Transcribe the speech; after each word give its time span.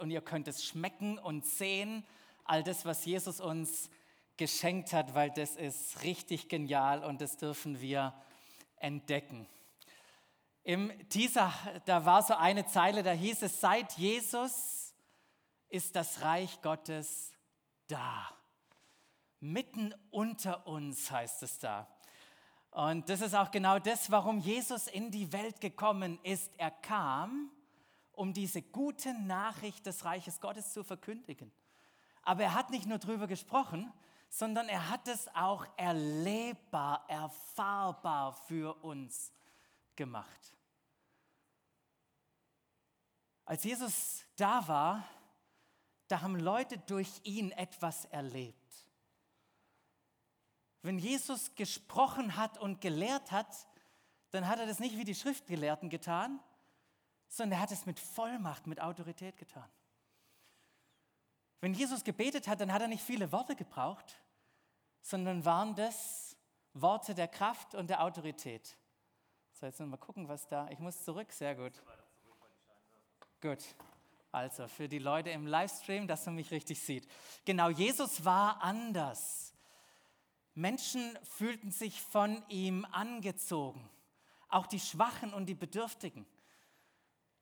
und 0.00 0.10
ihr 0.10 0.20
könnt 0.20 0.48
es 0.48 0.64
schmecken 0.64 1.18
und 1.18 1.44
sehen, 1.44 2.04
all 2.44 2.62
das, 2.62 2.84
was 2.84 3.04
Jesus 3.04 3.40
uns 3.40 3.90
geschenkt 4.36 4.92
hat, 4.92 5.14
weil 5.14 5.30
das 5.30 5.56
ist 5.56 6.02
richtig 6.02 6.48
genial 6.48 7.04
und 7.04 7.20
das 7.20 7.36
dürfen 7.36 7.80
wir 7.80 8.14
entdecken. 8.76 9.48
Im 10.62 10.92
Teaser, 11.08 11.52
da 11.86 12.04
war 12.04 12.22
so 12.22 12.34
eine 12.34 12.66
Zeile, 12.66 13.02
da 13.02 13.12
hieß 13.12 13.42
es, 13.42 13.60
seit 13.60 13.92
Jesus 13.94 14.94
ist 15.68 15.96
das 15.96 16.22
Reich 16.22 16.60
Gottes 16.62 17.32
da. 17.86 18.28
Mitten 19.40 19.94
unter 20.10 20.66
uns 20.66 21.10
heißt 21.10 21.42
es 21.42 21.58
da. 21.58 21.88
Und 22.70 23.08
das 23.08 23.20
ist 23.20 23.34
auch 23.34 23.50
genau 23.50 23.78
das, 23.78 24.10
warum 24.10 24.38
Jesus 24.38 24.86
in 24.86 25.10
die 25.10 25.32
Welt 25.32 25.60
gekommen 25.60 26.18
ist. 26.22 26.52
Er 26.58 26.70
kam, 26.70 27.50
um 28.18 28.32
diese 28.32 28.62
gute 28.62 29.14
Nachricht 29.14 29.86
des 29.86 30.04
Reiches 30.04 30.40
Gottes 30.40 30.72
zu 30.72 30.82
verkündigen. 30.82 31.52
Aber 32.22 32.42
er 32.42 32.54
hat 32.54 32.70
nicht 32.70 32.86
nur 32.86 32.98
darüber 32.98 33.28
gesprochen, 33.28 33.92
sondern 34.28 34.68
er 34.68 34.90
hat 34.90 35.06
es 35.06 35.28
auch 35.36 35.64
erlebbar, 35.76 37.04
erfahrbar 37.08 38.32
für 38.32 38.74
uns 38.82 39.32
gemacht. 39.94 40.52
Als 43.44 43.62
Jesus 43.62 44.24
da 44.34 44.66
war, 44.66 45.04
da 46.08 46.20
haben 46.20 46.34
Leute 46.36 46.76
durch 46.76 47.20
ihn 47.22 47.52
etwas 47.52 48.04
erlebt. 48.06 48.56
Wenn 50.82 50.98
Jesus 50.98 51.54
gesprochen 51.54 52.36
hat 52.36 52.58
und 52.58 52.80
gelehrt 52.80 53.30
hat, 53.30 53.68
dann 54.30 54.48
hat 54.48 54.58
er 54.58 54.66
das 54.66 54.80
nicht 54.80 54.98
wie 54.98 55.04
die 55.04 55.14
Schriftgelehrten 55.14 55.88
getan, 55.88 56.40
sondern 57.28 57.58
er 57.58 57.62
hat 57.62 57.72
es 57.72 57.86
mit 57.86 58.00
Vollmacht, 58.00 58.66
mit 58.66 58.80
Autorität 58.80 59.36
getan. 59.36 59.68
Wenn 61.60 61.74
Jesus 61.74 62.04
gebetet 62.04 62.48
hat, 62.48 62.60
dann 62.60 62.72
hat 62.72 62.82
er 62.82 62.88
nicht 62.88 63.02
viele 63.02 63.32
Worte 63.32 63.56
gebraucht, 63.56 64.16
sondern 65.02 65.44
waren 65.44 65.74
das 65.74 66.36
Worte 66.74 67.14
der 67.14 67.28
Kraft 67.28 67.74
und 67.74 67.90
der 67.90 68.02
Autorität. 68.02 68.76
So, 69.52 69.66
jetzt 69.66 69.80
mal 69.80 69.96
gucken, 69.96 70.28
was 70.28 70.46
da. 70.46 70.68
Ich 70.70 70.78
muss 70.78 71.04
zurück, 71.04 71.32
sehr 71.32 71.56
gut. 71.56 71.72
Gut. 73.40 73.64
Also 74.30 74.68
für 74.68 74.88
die 74.88 74.98
Leute 74.98 75.30
im 75.30 75.46
Livestream, 75.46 76.06
dass 76.06 76.26
man 76.26 76.36
mich 76.36 76.50
richtig 76.50 76.80
sieht. 76.80 77.08
Genau, 77.44 77.70
Jesus 77.70 78.24
war 78.24 78.62
anders. 78.62 79.54
Menschen 80.54 81.18
fühlten 81.22 81.70
sich 81.70 82.02
von 82.02 82.44
ihm 82.48 82.84
angezogen. 82.92 83.88
Auch 84.48 84.66
die 84.66 84.80
Schwachen 84.80 85.32
und 85.32 85.46
die 85.46 85.54
Bedürftigen. 85.54 86.26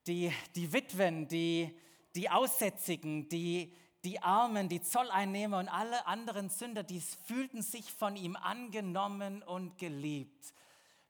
Die, 0.06 0.32
die 0.54 0.72
Witwen, 0.72 1.26
die, 1.28 1.76
die 2.14 2.30
Aussätzigen, 2.30 3.28
die, 3.28 3.74
die 4.04 4.22
Armen, 4.22 4.68
die 4.68 4.80
Zolleinnehmer 4.80 5.58
und 5.58 5.68
alle 5.68 6.06
anderen 6.06 6.48
Sünder, 6.48 6.82
die 6.84 7.00
fühlten 7.00 7.62
sich 7.62 7.92
von 7.92 8.16
ihm 8.16 8.36
angenommen 8.36 9.42
und 9.42 9.78
geliebt. 9.78 10.54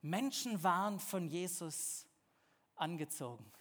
Menschen 0.01 0.63
waren 0.63 0.99
von 0.99 1.29
Jesus 1.29 2.07
angezogen. 2.75 3.53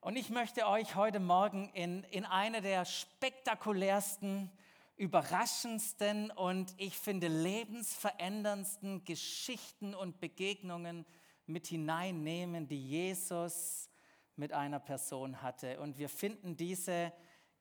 Und 0.00 0.16
ich 0.16 0.30
möchte 0.30 0.66
euch 0.66 0.96
heute 0.96 1.20
Morgen 1.20 1.68
in, 1.70 2.02
in 2.04 2.24
eine 2.24 2.60
der 2.60 2.84
spektakulärsten, 2.84 4.50
überraschendsten 4.96 6.30
und 6.32 6.74
ich 6.76 6.98
finde 6.98 7.28
lebensveränderndsten 7.28 9.04
Geschichten 9.04 9.94
und 9.94 10.20
Begegnungen 10.20 11.06
mit 11.46 11.66
hineinnehmen, 11.66 12.66
die 12.66 12.88
Jesus 12.88 13.90
mit 14.36 14.52
einer 14.52 14.80
Person 14.80 15.42
hatte. 15.42 15.80
Und 15.80 15.98
wir 15.98 16.08
finden 16.08 16.56
diese 16.56 17.12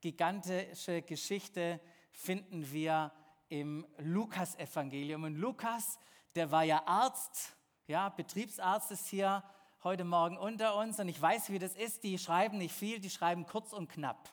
gigantische 0.01 1.01
Geschichte 1.01 1.79
finden 2.11 2.71
wir 2.71 3.11
im 3.49 3.85
Lukas-Evangelium. 3.97 5.23
Und 5.23 5.35
Lukas, 5.35 5.99
der 6.35 6.51
war 6.51 6.63
ja 6.63 6.83
Arzt, 6.85 7.55
ja, 7.87 8.09
Betriebsarzt 8.09 8.91
ist 8.91 9.07
hier 9.07 9.43
heute 9.83 10.03
Morgen 10.03 10.37
unter 10.37 10.75
uns 10.77 10.99
und 10.99 11.09
ich 11.09 11.21
weiß, 11.21 11.49
wie 11.49 11.59
das 11.59 11.75
ist. 11.75 12.03
Die 12.03 12.17
schreiben 12.17 12.57
nicht 12.57 12.73
viel, 12.73 12.99
die 12.99 13.09
schreiben 13.09 13.45
kurz 13.45 13.73
und 13.73 13.89
knapp. 13.89 14.29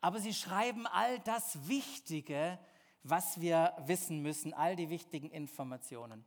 Aber 0.00 0.20
sie 0.20 0.34
schreiben 0.34 0.86
all 0.86 1.18
das 1.20 1.66
Wichtige, 1.66 2.58
was 3.02 3.40
wir 3.40 3.74
wissen 3.86 4.20
müssen, 4.20 4.52
all 4.52 4.76
die 4.76 4.90
wichtigen 4.90 5.30
Informationen. 5.30 6.24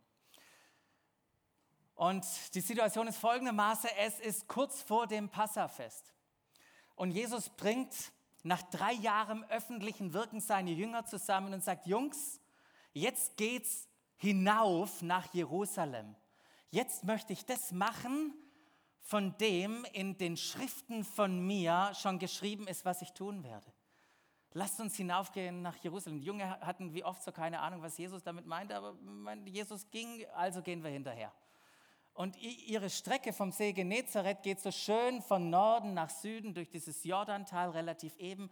Und 1.97 2.28
die 2.53 2.62
Situation 2.62 3.08
ist 3.08 3.18
folgendermaßen, 3.18 3.90
es 3.97 4.19
ist 4.19 4.47
kurz 4.47 4.84
vor 4.84 5.08
dem 5.08 5.30
Passafest. 5.30 6.13
Und 6.96 7.09
Jesus 7.09 7.50
bringt 7.50 7.91
nach 8.44 8.62
drei 8.62 8.94
Jahren 8.94 9.44
öffentlichen 9.46 10.13
Wirken 10.13 10.40
seine 10.40 10.69
Jünger 10.72 11.06
zusammen 11.06 11.56
und 11.56 11.63
sagt, 11.63 11.88
Jungs, 11.88 12.40
jetzt 12.94 13.36
geht's 13.36 13.90
hinauf 14.16 15.02
nach 15.02 15.34
Jerusalem. 15.34 16.16
Jetzt 16.69 17.03
möchte 17.03 17.34
ich 17.34 17.47
das 17.47 17.72
machen, 17.72 18.31
von 19.02 19.36
dem 19.40 19.84
in 19.91 20.19
den 20.19 20.38
Schriften 20.38 21.03
von 21.03 21.47
mir 21.47 21.94
schon 21.96 22.19
geschrieben 22.19 22.68
ist, 22.68 22.86
was 22.86 23.02
ich 23.02 23.13
tun 23.13 23.44
werde. 23.44 23.74
Lasst 24.52 24.80
uns 24.80 24.96
hinaufgehen 24.96 25.63
nach 25.63 25.78
Jerusalem. 25.78 26.19
Die 26.19 26.28
Jünger 26.28 26.59
hatten 26.59 26.94
wie 26.94 27.03
oft 27.03 27.24
so 27.24 27.31
keine 27.31 27.59
Ahnung, 27.59 27.81
was 27.81 27.97
Jesus 27.97 28.22
damit 28.22 28.46
meinte, 28.46 28.75
aber 28.75 28.96
Jesus 29.46 29.90
ging, 29.90 30.24
also 30.36 30.62
gehen 30.62 30.84
wir 30.84 30.91
hinterher. 30.91 31.34
Und 32.18 32.36
ihre 32.38 32.90
Strecke 32.90 33.32
vom 33.32 33.52
See 33.52 33.74
Genezareth 33.74 34.42
geht 34.42 34.60
so 34.60 34.72
schön 34.72 35.22
von 35.22 35.52
Norden 35.52 35.94
nach 35.94 36.10
Süden 36.10 36.56
durch 36.56 36.68
dieses 36.68 37.04
Jordantal 37.04 37.70
relativ 37.70 38.18
eben, 38.18 38.50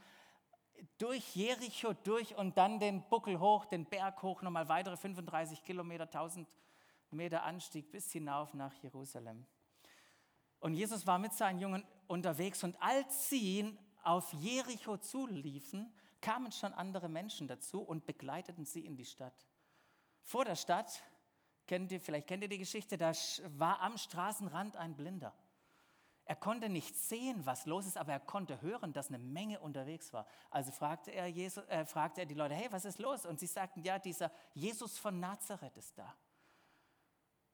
durch 0.99 1.35
Jericho 1.35 1.93
durch 1.93 2.37
und 2.37 2.59
dann 2.59 2.79
den 2.79 3.01
Buckel 3.09 3.39
hoch, 3.39 3.65
den 3.65 3.85
Berg 3.85 4.21
hoch, 4.21 4.43
nochmal 4.43 4.69
weitere 4.69 4.95
35 4.95 5.63
Kilometer, 5.63 6.03
1000 6.03 6.47
Meter 7.09 7.41
Anstieg 7.41 7.89
bis 7.89 8.11
hinauf 8.11 8.53
nach 8.53 8.71
Jerusalem. 8.83 9.47
Und 10.59 10.75
Jesus 10.75 11.07
war 11.07 11.17
mit 11.17 11.33
seinen 11.33 11.57
Jungen 11.57 11.83
unterwegs 12.05 12.63
und 12.63 12.79
als 12.79 13.29
sie 13.29 13.75
auf 14.03 14.31
Jericho 14.33 14.97
zuliefen, 14.97 15.91
kamen 16.21 16.51
schon 16.51 16.71
andere 16.71 17.09
Menschen 17.09 17.47
dazu 17.47 17.81
und 17.81 18.05
begleiteten 18.05 18.65
sie 18.65 18.85
in 18.85 18.95
die 18.95 19.05
Stadt. 19.05 19.47
Vor 20.21 20.45
der 20.45 20.55
Stadt 20.55 21.01
Kennt 21.67 21.91
ihr, 21.91 21.99
vielleicht 21.99 22.27
kennt 22.27 22.43
ihr 22.43 22.49
die 22.49 22.57
Geschichte, 22.57 22.97
da 22.97 23.11
war 23.57 23.81
am 23.81 23.97
Straßenrand 23.97 24.77
ein 24.77 24.95
Blinder. 24.95 25.33
Er 26.27 26.35
konnte 26.35 26.69
nicht 26.69 26.95
sehen, 26.95 27.45
was 27.45 27.67
los 27.67 27.85
ist, 27.85 27.97
aber 27.97 28.13
er 28.13 28.19
konnte 28.19 28.59
hören, 28.61 28.93
dass 28.93 29.09
eine 29.09 29.19
Menge 29.19 29.59
unterwegs 29.59 30.11
war. 30.11 30.25
Also 30.49 30.71
fragte 30.71 31.11
er, 31.11 31.27
Jesus, 31.27 31.63
äh, 31.67 31.85
fragte 31.85 32.21
er 32.21 32.25
die 32.25 32.33
Leute, 32.33 32.55
hey, 32.55 32.67
was 32.71 32.83
ist 32.83 32.97
los? 32.97 33.27
Und 33.27 33.39
sie 33.39 33.45
sagten, 33.45 33.83
ja, 33.83 33.99
dieser 33.99 34.31
Jesus 34.55 34.97
von 34.97 35.19
Nazareth 35.19 35.77
ist 35.77 35.95
da. 35.97 36.15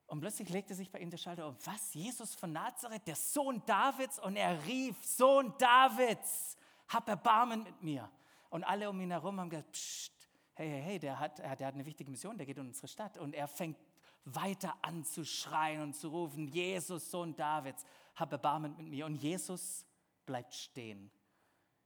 Und 0.08 0.22
plötzlich 0.22 0.50
legte 0.50 0.74
sich 0.74 0.90
bei 0.90 1.00
ihm 1.00 1.10
der 1.10 1.18
Schalter 1.18 1.48
um. 1.48 1.58
Was? 1.66 1.94
Jesus 1.94 2.34
von 2.34 2.54
Nazareth, 2.54 3.06
der 3.08 3.16
Sohn 3.16 3.62
Davids? 3.66 4.20
Und 4.20 4.38
er 4.38 4.66
rief, 4.66 5.06
Sohn 5.06 5.54
Davids, 5.58 6.58
hab 6.88 7.10
Erbarmen 7.10 7.64
mit 7.64 7.82
mir. 7.82 8.10
Und 8.50 8.64
alle 8.64 8.90
um 8.90 9.00
ihn 9.02 9.12
herum 9.12 9.38
haben 9.40 9.50
gesagt, 9.50 9.72
Psst, 9.72 10.30
hey, 10.54 10.70
hey, 10.70 10.82
hey, 10.82 11.00
der 11.00 11.20
hat, 11.20 11.40
der 11.40 11.50
hat 11.50 11.62
eine 11.62 11.86
wichtige 11.86 12.10
Mission, 12.10 12.38
der 12.38 12.46
geht 12.46 12.58
in 12.58 12.68
unsere 12.68 12.88
Stadt. 12.88 13.18
Und 13.18 13.34
er 13.34 13.48
fängt 13.48 13.78
weiter 14.26 14.76
anzuschreien 14.82 15.82
und 15.82 15.96
zu 15.96 16.09
rufen, 16.09 16.48
Jesus, 16.48 17.09
Sohn 17.09 17.36
Davids, 17.36 17.86
hab 18.16 18.32
Erbarmen 18.32 18.76
mit 18.78 18.88
mir. 18.88 19.06
Und 19.06 19.16
Jesus 19.16 19.86
bleibt 20.26 20.54
stehen, 20.54 21.12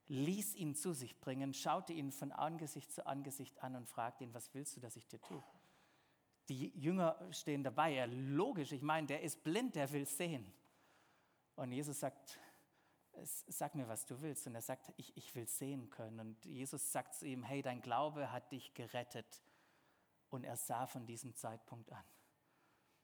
ließ 0.07 0.56
ihn 0.56 0.75
zu 0.75 0.94
sich 0.94 1.19
bringen, 1.19 1.53
schaute 1.53 1.94
ihn 1.94 2.12
von 2.12 2.31
Angesicht 2.31 2.91
zu 2.91 3.06
Angesicht 3.06 3.62
an 3.63 3.75
und 3.75 3.88
fragte 3.88 4.24
ihn, 4.24 4.34
was 4.34 4.53
willst 4.53 4.75
du, 4.75 4.81
dass 4.81 4.95
ich 4.95 5.07
dir 5.07 5.22
tue? 5.22 5.44
Die 6.50 6.78
Jünger 6.78 7.18
stehen 7.31 7.63
dabei, 7.63 7.94
ja 7.94 8.06
logisch, 8.06 8.72
ich 8.72 8.84
meine, 8.84 9.07
der 9.07 9.22
ist 9.22 9.44
blind, 9.44 9.75
der 9.75 9.91
will 9.91 10.06
sehen. 10.06 10.53
Und 11.56 11.72
Jesus 11.72 12.00
sagt, 12.00 12.38
sag 13.24 13.75
mir, 13.75 13.88
was 13.88 14.06
du 14.06 14.22
willst. 14.22 14.47
Und 14.47 14.56
er 14.56 14.62
sagt, 14.62 14.91
ich, 14.97 15.16
ich 15.16 15.34
will 15.35 15.48
sehen 15.48 15.89
können. 15.89 16.19
Und 16.19 16.45
Jesus 16.45 16.92
sagt 16.92 17.15
zu 17.15 17.25
ihm, 17.25 17.44
hey, 17.44 17.62
dein 17.62 17.81
Glaube 17.81 18.31
hat 18.31 18.51
dich 18.51 18.74
gerettet. 18.74 19.42
Und 20.30 20.44
er 20.44 20.57
sah 20.57 20.86
von 20.88 21.06
diesem 21.06 21.33
Zeitpunkt 21.36 21.92
an. 21.92 22.04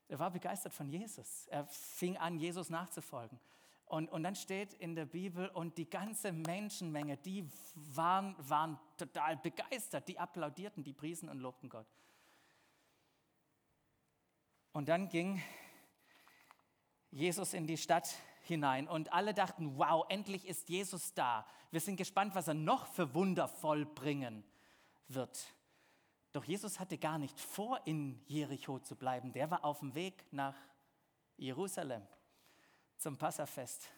Er 0.08 0.18
war 0.18 0.30
begeistert 0.30 0.74
von 0.74 0.88
Jesus. 0.88 1.46
Er 1.48 1.66
fing 1.66 2.16
an, 2.16 2.38
Jesus 2.38 2.70
nachzufolgen. 2.70 3.38
Und, 3.86 4.10
und 4.10 4.22
dann 4.22 4.34
steht 4.34 4.72
in 4.74 4.94
der 4.94 5.04
Bibel, 5.04 5.48
und 5.48 5.76
die 5.76 5.88
ganze 5.88 6.32
Menschenmenge, 6.32 7.18
die 7.18 7.46
waren, 7.74 8.34
waren 8.38 8.78
total 8.96 9.36
begeistert, 9.36 10.08
die 10.08 10.18
applaudierten, 10.18 10.82
die 10.82 10.94
priesen 10.94 11.28
und 11.28 11.40
lobten 11.40 11.68
Gott. 11.68 11.86
Und 14.72 14.88
dann 14.88 15.10
ging 15.10 15.42
Jesus 17.10 17.52
in 17.52 17.66
die 17.66 17.76
Stadt 17.76 18.08
hinein 18.44 18.88
und 18.88 19.12
alle 19.12 19.34
dachten, 19.34 19.76
wow, 19.76 20.06
endlich 20.08 20.46
ist 20.46 20.70
Jesus 20.70 21.12
da. 21.12 21.46
Wir 21.70 21.80
sind 21.80 21.96
gespannt, 21.96 22.34
was 22.34 22.48
er 22.48 22.54
noch 22.54 22.86
für 22.86 23.12
Wunder 23.14 23.46
vollbringen 23.46 24.42
wird. 25.08 25.54
Doch 26.32 26.44
Jesus 26.44 26.80
hatte 26.80 26.96
gar 26.96 27.18
nicht 27.18 27.38
vor, 27.38 27.80
in 27.84 28.18
Jericho 28.26 28.78
zu 28.78 28.96
bleiben. 28.96 29.32
Der 29.32 29.50
war 29.50 29.64
auf 29.64 29.80
dem 29.80 29.94
Weg 29.94 30.24
nach 30.32 30.56
Jerusalem 31.36 32.06
zum 32.96 33.18
Passafest. 33.18 33.90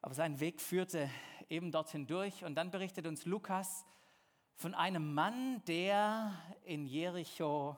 Aber 0.00 0.14
sein 0.14 0.38
Weg 0.40 0.60
führte 0.60 1.10
eben 1.48 1.72
dorthin 1.72 2.06
durch. 2.06 2.44
Und 2.44 2.54
dann 2.54 2.70
berichtet 2.70 3.06
uns 3.06 3.24
Lukas 3.24 3.84
von 4.54 4.74
einem 4.74 5.14
Mann, 5.14 5.64
der 5.64 6.32
in 6.64 6.86
Jericho 6.86 7.76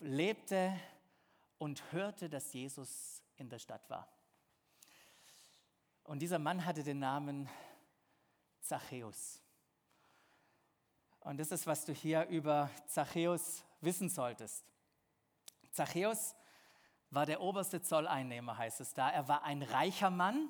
lebte 0.00 0.78
und 1.58 1.92
hörte, 1.92 2.28
dass 2.28 2.52
Jesus 2.52 3.22
in 3.36 3.48
der 3.48 3.58
Stadt 3.58 3.88
war. 3.90 4.08
Und 6.04 6.20
dieser 6.20 6.38
Mann 6.38 6.64
hatte 6.64 6.82
den 6.82 6.98
Namen 6.98 7.48
Zachäus. 8.60 9.41
Und 11.24 11.38
das 11.38 11.52
ist, 11.52 11.66
was 11.66 11.84
du 11.84 11.92
hier 11.92 12.26
über 12.26 12.70
Zachäus 12.88 13.64
wissen 13.80 14.08
solltest. 14.08 14.64
Zachäus 15.70 16.34
war 17.10 17.26
der 17.26 17.40
oberste 17.40 17.80
Zolleinnehmer, 17.80 18.58
heißt 18.58 18.80
es 18.80 18.92
da. 18.92 19.10
Er 19.10 19.28
war 19.28 19.44
ein 19.44 19.62
reicher 19.62 20.10
Mann. 20.10 20.48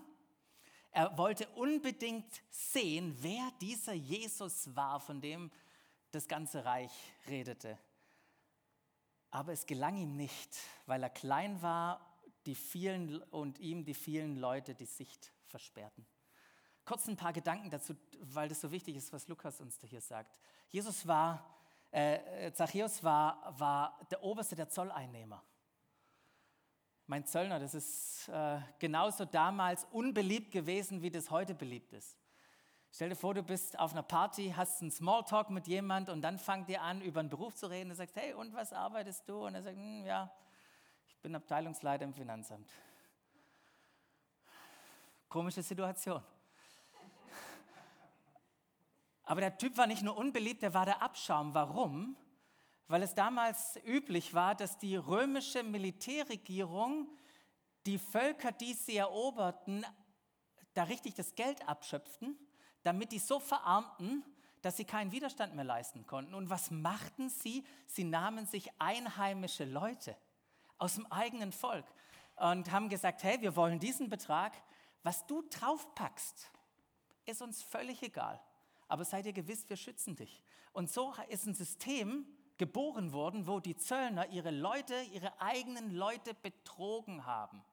Er 0.90 1.16
wollte 1.18 1.48
unbedingt 1.50 2.42
sehen, 2.50 3.16
wer 3.20 3.50
dieser 3.60 3.92
Jesus 3.92 4.74
war, 4.74 5.00
von 5.00 5.20
dem 5.20 5.50
das 6.10 6.28
ganze 6.28 6.64
Reich 6.64 6.92
redete. 7.26 7.78
Aber 9.30 9.52
es 9.52 9.66
gelang 9.66 9.96
ihm 9.96 10.16
nicht, 10.16 10.56
weil 10.86 11.02
er 11.02 11.10
klein 11.10 11.60
war 11.62 12.12
die 12.46 12.54
vielen, 12.54 13.22
und 13.24 13.58
ihm 13.58 13.84
die 13.84 13.94
vielen 13.94 14.36
Leute 14.36 14.74
die 14.74 14.86
Sicht 14.86 15.32
versperrten. 15.46 16.06
Kurz 16.92 17.08
ein 17.08 17.16
paar 17.16 17.32
Gedanken 17.32 17.70
dazu, 17.70 17.94
weil 18.20 18.50
das 18.50 18.60
so 18.60 18.70
wichtig 18.70 18.96
ist, 18.96 19.14
was 19.14 19.26
Lukas 19.26 19.62
uns 19.62 19.80
hier 19.80 20.02
sagt. 20.02 20.36
Jesus 20.68 21.06
war, 21.06 21.42
äh, 21.90 22.52
Zachäus 22.52 23.02
war, 23.02 23.58
war 23.58 23.98
der 24.10 24.22
oberste 24.22 24.56
der 24.56 24.68
Zolleinnehmer. 24.68 25.42
Mein 27.06 27.24
Zöllner, 27.24 27.58
das 27.58 27.72
ist 27.72 28.28
äh, 28.28 28.60
genauso 28.78 29.24
damals 29.24 29.86
unbeliebt 29.90 30.52
gewesen, 30.52 31.00
wie 31.00 31.10
das 31.10 31.30
heute 31.30 31.54
beliebt 31.54 31.94
ist. 31.94 32.18
Stell 32.92 33.08
dir 33.08 33.16
vor, 33.16 33.32
du 33.32 33.42
bist 33.42 33.78
auf 33.78 33.92
einer 33.92 34.02
Party, 34.02 34.52
hast 34.54 34.82
einen 34.82 34.90
Smalltalk 34.90 35.48
mit 35.48 35.66
jemand 35.68 36.10
und 36.10 36.20
dann 36.20 36.38
fangt 36.38 36.68
ihr 36.68 36.82
an, 36.82 37.00
über 37.00 37.20
einen 37.20 37.30
Beruf 37.30 37.54
zu 37.54 37.68
reden. 37.68 37.88
Du 37.88 37.94
sagst, 37.94 38.16
hey, 38.16 38.34
und 38.34 38.52
was 38.52 38.74
arbeitest 38.74 39.26
du? 39.26 39.46
Und 39.46 39.54
er 39.54 39.62
sagt, 39.62 39.78
hm, 39.78 40.04
ja, 40.04 40.30
ich 41.08 41.16
bin 41.22 41.34
Abteilungsleiter 41.34 42.04
im 42.04 42.12
Finanzamt. 42.12 42.68
Komische 45.30 45.62
Situation. 45.62 46.22
Aber 49.32 49.40
der 49.40 49.56
Typ 49.56 49.78
war 49.78 49.86
nicht 49.86 50.02
nur 50.02 50.18
unbeliebt, 50.18 50.60
der 50.60 50.74
war 50.74 50.84
der 50.84 51.00
Abschaum. 51.00 51.54
Warum? 51.54 52.18
Weil 52.86 53.02
es 53.02 53.14
damals 53.14 53.78
üblich 53.82 54.34
war, 54.34 54.54
dass 54.54 54.76
die 54.76 54.94
römische 54.94 55.62
Militärregierung 55.62 57.08
die 57.86 57.96
Völker, 57.96 58.52
die 58.52 58.74
sie 58.74 58.98
eroberten, 58.98 59.86
da 60.74 60.82
richtig 60.82 61.14
das 61.14 61.34
Geld 61.34 61.66
abschöpften, 61.66 62.36
damit 62.82 63.10
die 63.10 63.18
so 63.18 63.40
verarmten, 63.40 64.22
dass 64.60 64.76
sie 64.76 64.84
keinen 64.84 65.12
Widerstand 65.12 65.54
mehr 65.54 65.64
leisten 65.64 66.06
konnten. 66.06 66.34
Und 66.34 66.50
was 66.50 66.70
machten 66.70 67.30
sie? 67.30 67.64
Sie 67.86 68.04
nahmen 68.04 68.44
sich 68.44 68.70
einheimische 68.78 69.64
Leute 69.64 70.14
aus 70.76 70.96
dem 70.96 71.10
eigenen 71.10 71.52
Volk 71.52 71.86
und 72.36 72.70
haben 72.70 72.90
gesagt, 72.90 73.22
hey, 73.22 73.40
wir 73.40 73.56
wollen 73.56 73.80
diesen 73.80 74.10
Betrag, 74.10 74.52
was 75.02 75.26
du 75.26 75.40
draufpackst, 75.48 76.50
ist 77.24 77.40
uns 77.40 77.62
völlig 77.62 78.02
egal 78.02 78.38
aber 78.92 79.06
seid 79.06 79.24
ihr 79.24 79.32
gewiss, 79.32 79.66
wir 79.70 79.78
schützen 79.78 80.16
dich. 80.16 80.44
Und 80.74 80.90
so 80.90 81.14
ist 81.30 81.46
ein 81.46 81.54
System 81.54 82.26
geboren 82.58 83.14
worden, 83.14 83.46
wo 83.46 83.58
die 83.58 83.74
Zöllner 83.74 84.28
ihre 84.28 84.50
Leute, 84.50 85.00
ihre 85.14 85.40
eigenen 85.40 85.92
Leute 85.92 86.34
betrogen 86.34 87.24
haben. 87.24 87.64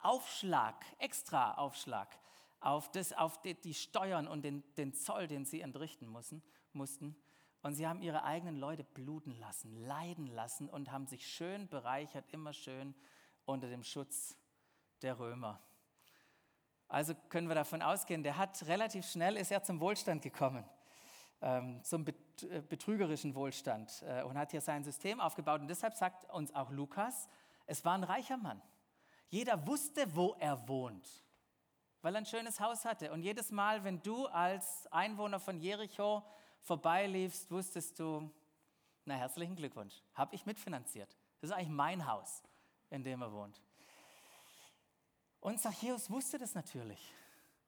Aufschlag, 0.00 0.84
extra 0.98 1.54
Aufschlag 1.54 2.16
auf, 2.60 2.88
das, 2.92 3.12
auf 3.12 3.42
die, 3.42 3.60
die 3.60 3.74
Steuern 3.74 4.28
und 4.28 4.42
den, 4.42 4.62
den, 4.76 4.94
Zoll, 4.94 5.26
den 5.26 5.44
sie 5.44 5.60
entrichten 5.60 6.06
müssen, 6.06 6.40
mussten. 6.72 7.16
Und 7.62 7.74
sie 7.74 7.88
haben 7.88 8.00
ihre 8.00 8.22
eigenen 8.22 8.58
Leute 8.58 8.84
bluten 8.84 9.32
lassen, 9.40 9.74
leiden 9.74 10.28
lassen 10.28 10.70
und 10.70 10.92
haben 10.92 11.08
sich 11.08 11.26
schön 11.26 11.68
bereichert, 11.68 12.24
immer 12.30 12.52
schön 12.52 12.94
unter 13.44 13.68
dem 13.68 13.82
Schutz 13.82 14.36
der 15.02 15.18
Römer. 15.18 15.60
Also 16.88 17.14
können 17.28 17.48
wir 17.48 17.54
davon 17.54 17.82
ausgehen, 17.82 18.22
der 18.22 18.38
hat 18.38 18.66
relativ 18.66 19.06
schnell, 19.06 19.36
ist 19.36 19.52
er 19.52 19.62
zum 19.62 19.78
Wohlstand 19.80 20.22
gekommen, 20.22 20.64
ähm, 21.42 21.82
zum 21.84 22.06
äh, 22.06 22.62
betrügerischen 22.62 23.34
Wohlstand 23.34 24.02
äh, 24.06 24.22
und 24.22 24.38
hat 24.38 24.52
hier 24.52 24.62
sein 24.62 24.82
System 24.84 25.20
aufgebaut. 25.20 25.60
Und 25.60 25.68
deshalb 25.68 25.94
sagt 25.94 26.24
uns 26.32 26.54
auch 26.54 26.70
Lukas, 26.70 27.28
es 27.66 27.84
war 27.84 27.94
ein 27.94 28.04
reicher 28.04 28.38
Mann. 28.38 28.62
Jeder 29.28 29.66
wusste, 29.66 30.16
wo 30.16 30.34
er 30.38 30.66
wohnt, 30.66 31.06
weil 32.00 32.14
er 32.14 32.18
ein 32.18 32.26
schönes 32.26 32.58
Haus 32.58 32.86
hatte. 32.86 33.12
Und 33.12 33.22
jedes 33.22 33.50
Mal, 33.50 33.84
wenn 33.84 34.00
du 34.02 34.26
als 34.26 34.86
Einwohner 34.90 35.38
von 35.38 35.60
Jericho 35.60 36.22
vorbeiliefst, 36.62 37.50
wusstest 37.50 37.98
du, 37.98 38.30
na 39.04 39.14
herzlichen 39.14 39.56
Glückwunsch, 39.56 40.02
habe 40.14 40.34
ich 40.34 40.46
mitfinanziert. 40.46 41.14
Das 41.40 41.50
ist 41.50 41.56
eigentlich 41.56 41.68
mein 41.68 42.06
Haus, 42.06 42.42
in 42.88 43.04
dem 43.04 43.20
er 43.20 43.30
wohnt. 43.30 43.60
Und 45.40 45.60
Zachäus 45.60 46.10
wusste 46.10 46.38
das 46.38 46.54
natürlich. 46.54 47.12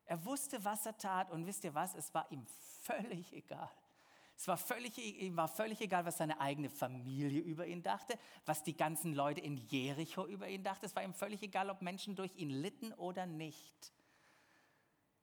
Er 0.06 0.24
wusste, 0.24 0.64
was 0.64 0.86
er 0.86 0.96
tat 0.96 1.30
und 1.30 1.46
wisst 1.46 1.62
ihr 1.64 1.74
was, 1.74 1.94
es 1.94 2.12
war 2.12 2.30
ihm 2.32 2.44
völlig 2.82 3.32
egal. 3.32 3.70
Es 4.36 4.48
war 4.48 4.56
völlig, 4.56 4.96
ihm 4.96 5.36
war 5.36 5.48
völlig 5.48 5.80
egal, 5.82 6.06
was 6.06 6.16
seine 6.16 6.40
eigene 6.40 6.70
Familie 6.70 7.40
über 7.40 7.66
ihn 7.66 7.82
dachte, 7.82 8.18
was 8.46 8.62
die 8.62 8.74
ganzen 8.74 9.12
Leute 9.12 9.40
in 9.40 9.58
Jericho 9.58 10.26
über 10.26 10.48
ihn 10.48 10.64
dachten. 10.64 10.86
Es 10.86 10.96
war 10.96 11.04
ihm 11.04 11.12
völlig 11.12 11.42
egal, 11.42 11.68
ob 11.68 11.82
Menschen 11.82 12.16
durch 12.16 12.34
ihn 12.36 12.48
litten 12.48 12.94
oder 12.94 13.26
nicht. 13.26 13.92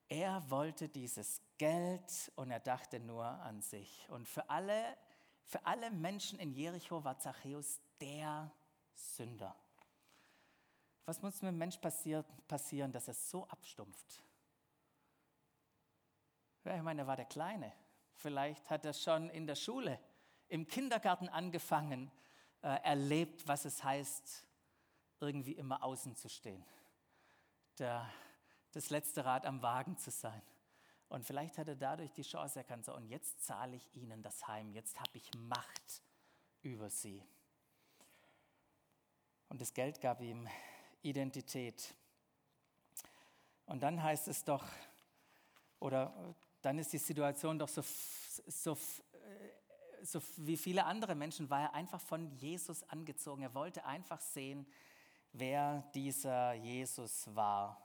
Er 0.08 0.50
wollte 0.50 0.88
dieses 0.88 1.42
Geld 1.58 2.32
und 2.36 2.52
er 2.52 2.60
dachte 2.60 3.00
nur 3.00 3.26
an 3.26 3.62
sich. 3.62 4.08
Und 4.10 4.28
für 4.28 4.50
alle, 4.50 4.96
für 5.44 5.66
alle 5.66 5.90
Menschen 5.90 6.40
in 6.40 6.54
Jericho 6.54 7.04
war 7.04 7.18
Zachäus 7.18 7.82
der 8.00 8.52
Sünder. 8.94 9.56
Was 11.08 11.22
muss 11.22 11.42
mit 11.42 11.54
dem 11.54 11.58
Mensch 11.58 11.78
passieren, 11.78 12.92
dass 12.92 13.08
er 13.08 13.14
so 13.14 13.48
abstumpft? 13.48 14.26
Ja, 16.66 16.76
ich 16.76 16.82
meine, 16.82 17.04
er 17.04 17.08
war 17.08 17.16
der 17.16 17.24
Kleine. 17.24 17.72
Vielleicht 18.16 18.70
hat 18.70 18.84
er 18.84 18.92
schon 18.92 19.30
in 19.30 19.48
der 19.48 19.56
Schule, 19.56 20.02
im 20.50 20.68
Kindergarten 20.68 21.30
angefangen, 21.30 22.12
äh, 22.62 22.84
erlebt, 22.84 23.48
was 23.48 23.64
es 23.64 23.82
heißt, 23.86 24.46
irgendwie 25.22 25.54
immer 25.54 25.82
außen 25.82 26.14
zu 26.18 26.28
stehen. 26.28 26.66
Der, 27.80 28.06
das 28.74 28.90
letzte 28.90 29.24
Rad 29.24 29.46
am 29.46 29.62
Wagen 29.62 29.98
zu 29.98 30.12
sein. 30.12 30.42
Und 31.08 31.24
vielleicht 31.24 31.58
hat 31.58 31.70
er 31.70 31.78
dadurch 31.78 32.12
die 32.12 32.24
Chance 32.24 32.60
erkannt, 32.60 32.84
so, 32.84 32.94
und 32.94 33.08
jetzt 33.08 33.46
zahle 33.46 33.78
ich 33.78 33.96
ihnen 33.96 34.22
das 34.24 34.46
Heim, 34.46 34.74
jetzt 34.74 35.00
habe 35.00 35.18
ich 35.18 35.34
Macht 35.36 36.04
über 36.64 36.90
sie. 36.90 37.24
Und 39.48 39.62
das 39.62 39.74
Geld 39.74 40.02
gab 40.02 40.20
ihm 40.20 40.50
Identität. 41.02 41.94
Und 43.66 43.82
dann 43.82 44.02
heißt 44.02 44.28
es 44.28 44.44
doch, 44.44 44.64
oder 45.80 46.36
dann 46.62 46.80
ist 46.80 46.94
die 46.94 46.98
Situation 46.98 47.60
doch 47.60 47.68
so, 47.68 47.82
so, 48.48 48.78
so 50.04 50.22
wie 50.38 50.58
viele 50.58 50.86
andere 50.86 51.16
Menschen, 51.16 51.50
war 51.50 51.62
er 51.62 51.74
einfach 51.74 52.02
von 52.02 52.32
Jesus 52.38 52.84
angezogen. 52.90 53.44
Er 53.44 53.54
wollte 53.54 53.86
einfach 53.86 54.22
sehen, 54.22 54.66
wer 55.34 55.84
dieser 55.94 56.54
Jesus 56.54 57.34
war. 57.36 57.82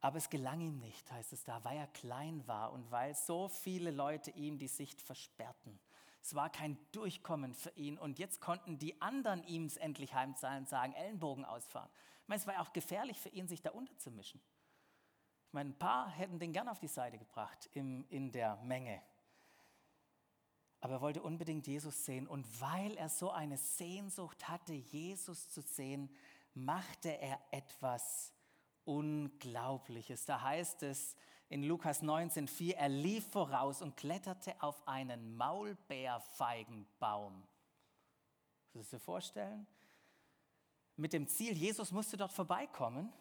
Aber 0.00 0.18
es 0.18 0.30
gelang 0.30 0.60
ihm 0.60 0.78
nicht, 0.78 1.10
heißt 1.10 1.32
es 1.32 1.44
da, 1.44 1.62
weil 1.64 1.76
er 1.76 1.88
klein 1.88 2.46
war 2.46 2.72
und 2.72 2.90
weil 2.90 3.14
so 3.14 3.48
viele 3.48 3.90
Leute 3.90 4.30
ihm 4.30 4.58
die 4.58 4.68
Sicht 4.68 5.02
versperrten. 5.02 5.78
Es 6.22 6.34
war 6.34 6.50
kein 6.50 6.78
Durchkommen 6.92 7.54
für 7.54 7.70
ihn 7.70 7.98
und 7.98 8.18
jetzt 8.18 8.40
konnten 8.40 8.78
die 8.78 9.00
anderen 9.00 9.42
ihm 9.44 9.66
es 9.66 9.76
endlich 9.76 10.14
heimzahlen 10.14 10.60
und 10.60 10.68
sagen, 10.68 10.92
Ellenbogen 10.92 11.44
ausfahren. 11.44 11.88
Ich 12.22 12.28
meine, 12.28 12.40
es 12.40 12.46
war 12.46 12.54
ja 12.54 12.60
auch 12.60 12.72
gefährlich 12.72 13.18
für 13.18 13.30
ihn, 13.30 13.48
sich 13.48 13.62
da 13.62 13.70
unterzumischen. 13.70 14.40
Ich 15.46 15.54
meine, 15.54 15.70
ein 15.70 15.78
paar 15.78 16.10
hätten 16.10 16.38
den 16.38 16.52
gern 16.52 16.68
auf 16.68 16.78
die 16.78 16.88
Seite 16.88 17.16
gebracht 17.18 17.70
im, 17.72 18.04
in 18.10 18.32
der 18.32 18.56
Menge. 18.56 19.00
Aber 20.80 20.94
er 20.94 21.00
wollte 21.00 21.22
unbedingt 21.22 21.66
Jesus 21.66 22.04
sehen. 22.04 22.28
Und 22.28 22.60
weil 22.60 22.96
er 22.96 23.08
so 23.08 23.30
eine 23.30 23.56
Sehnsucht 23.56 24.48
hatte, 24.48 24.74
Jesus 24.74 25.48
zu 25.48 25.62
sehen, 25.62 26.10
machte 26.54 27.10
er 27.18 27.40
etwas 27.50 28.32
Unglaubliches. 28.84 30.24
Da 30.24 30.42
heißt 30.42 30.82
es 30.82 31.16
in 31.48 31.62
Lukas 31.62 32.02
19,4, 32.02 32.74
er 32.74 32.88
lief 32.88 33.30
voraus 33.30 33.82
und 33.82 33.96
kletterte 33.96 34.60
auf 34.62 34.86
einen 34.86 35.36
Maulbeerfeigenbaum. 35.36 37.46
Kannst 38.72 38.92
du 38.92 38.96
dir 38.96 39.00
vorstellen? 39.00 39.66
mit 40.98 41.12
dem 41.12 41.28
Ziel, 41.28 41.56
Jesus 41.56 41.92
musste 41.92 42.16
dort 42.16 42.32
vorbeikommen 42.32 43.12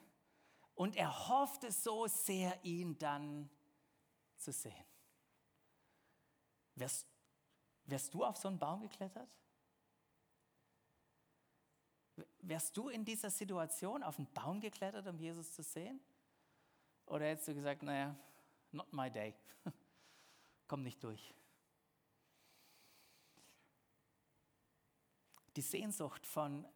und 0.73 0.95
er 0.95 1.29
hoffte 1.29 1.71
so 1.71 2.07
sehr, 2.07 2.57
ihn 2.63 2.97
dann 2.97 3.49
zu 4.35 4.51
sehen. 4.51 4.73
Wärst, 6.75 7.07
wärst 7.85 8.13
du 8.13 8.25
auf 8.25 8.37
so 8.37 8.47
einen 8.47 8.59
Baum 8.59 8.81
geklettert? 8.81 9.29
Wärst 12.39 12.75
du 12.75 12.89
in 12.89 13.05
dieser 13.05 13.29
Situation 13.29 14.01
auf 14.01 14.17
einen 14.17 14.31
Baum 14.33 14.59
geklettert, 14.59 15.07
um 15.07 15.19
Jesus 15.19 15.53
zu 15.53 15.61
sehen? 15.61 15.99
Oder 17.07 17.25
hättest 17.25 17.47
du 17.47 17.55
gesagt, 17.55 17.83
naja, 17.83 18.15
not 18.71 18.91
my 18.93 19.09
day. 19.09 19.33
Komm 20.67 20.83
nicht 20.83 21.03
durch. 21.03 21.33
Die 25.55 25.61
Sehnsucht 25.61 26.25
von 26.25 26.67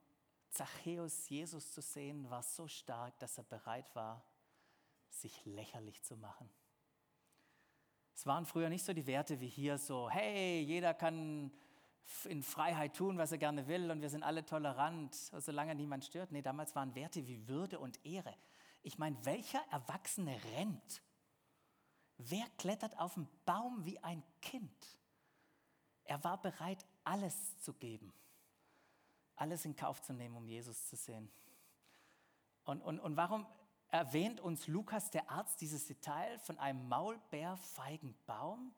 Zachäus, 0.50 1.30
Jesus 1.30 1.72
zu 1.72 1.82
sehen, 1.82 2.30
war 2.30 2.44
so 2.44 2.68
stark, 2.68 3.18
dass 3.20 3.38
er 3.38 3.44
bereit 3.44 3.94
war, 3.96 4.26
sich 5.10 5.46
lächerlich 5.46 6.02
zu 6.04 6.18
machen. 6.18 6.50
Es 8.16 8.26
waren 8.26 8.46
früher 8.46 8.70
nicht 8.70 8.84
so 8.84 8.94
die 8.94 9.08
Werte 9.08 9.40
wie 9.40 9.48
hier, 9.48 9.78
so, 9.78 10.10
hey, 10.10 10.62
jeder 10.62 10.94
kann 10.94 11.52
in 12.26 12.44
Freiheit 12.44 12.96
tun, 12.96 13.18
was 13.18 13.32
er 13.32 13.38
gerne 13.38 13.68
will 13.68 13.92
und 13.92 14.02
wir 14.02 14.10
sind 14.10 14.24
alle 14.24 14.46
tolerant, 14.46 15.16
solange 15.16 15.76
niemand 15.76 16.06
stört. 16.06 16.32
Nee, 16.32 16.42
damals 16.42 16.76
waren 16.76 16.94
Werte 16.96 17.26
wie 17.28 17.48
Würde 17.48 17.80
und 17.80 18.04
Ehre. 18.06 18.36
Ich 18.84 18.98
meine, 18.98 19.24
welcher 19.26 19.62
Erwachsene 19.72 20.40
rennt? 20.56 21.02
Wer 22.18 22.46
klettert 22.58 22.98
auf 23.00 23.16
den 23.16 23.28
Baum 23.46 23.86
wie 23.86 24.00
ein 24.00 24.24
Kind? 24.42 25.00
Er 26.04 26.24
war 26.24 26.42
bereit, 26.42 26.86
alles 27.04 27.60
zu 27.60 27.74
geben, 27.74 28.14
alles 29.36 29.66
in 29.66 29.76
Kauf 29.76 30.02
zu 30.02 30.14
nehmen, 30.14 30.36
um 30.36 30.48
Jesus 30.48 30.88
zu 30.88 30.96
sehen. 30.96 31.32
Und, 32.64 32.82
und, 32.82 33.00
und 33.00 33.18
warum 33.18 33.46
erwähnt 33.88 34.40
uns 34.40 34.68
Lukas, 34.68 35.10
der 35.12 35.30
Arzt, 35.30 35.62
dieses 35.62 35.86
Detail 35.86 36.38
von 36.40 36.58
einem 36.60 36.88
maulbeerfeigen 36.88 38.16
Baum? 38.26 38.74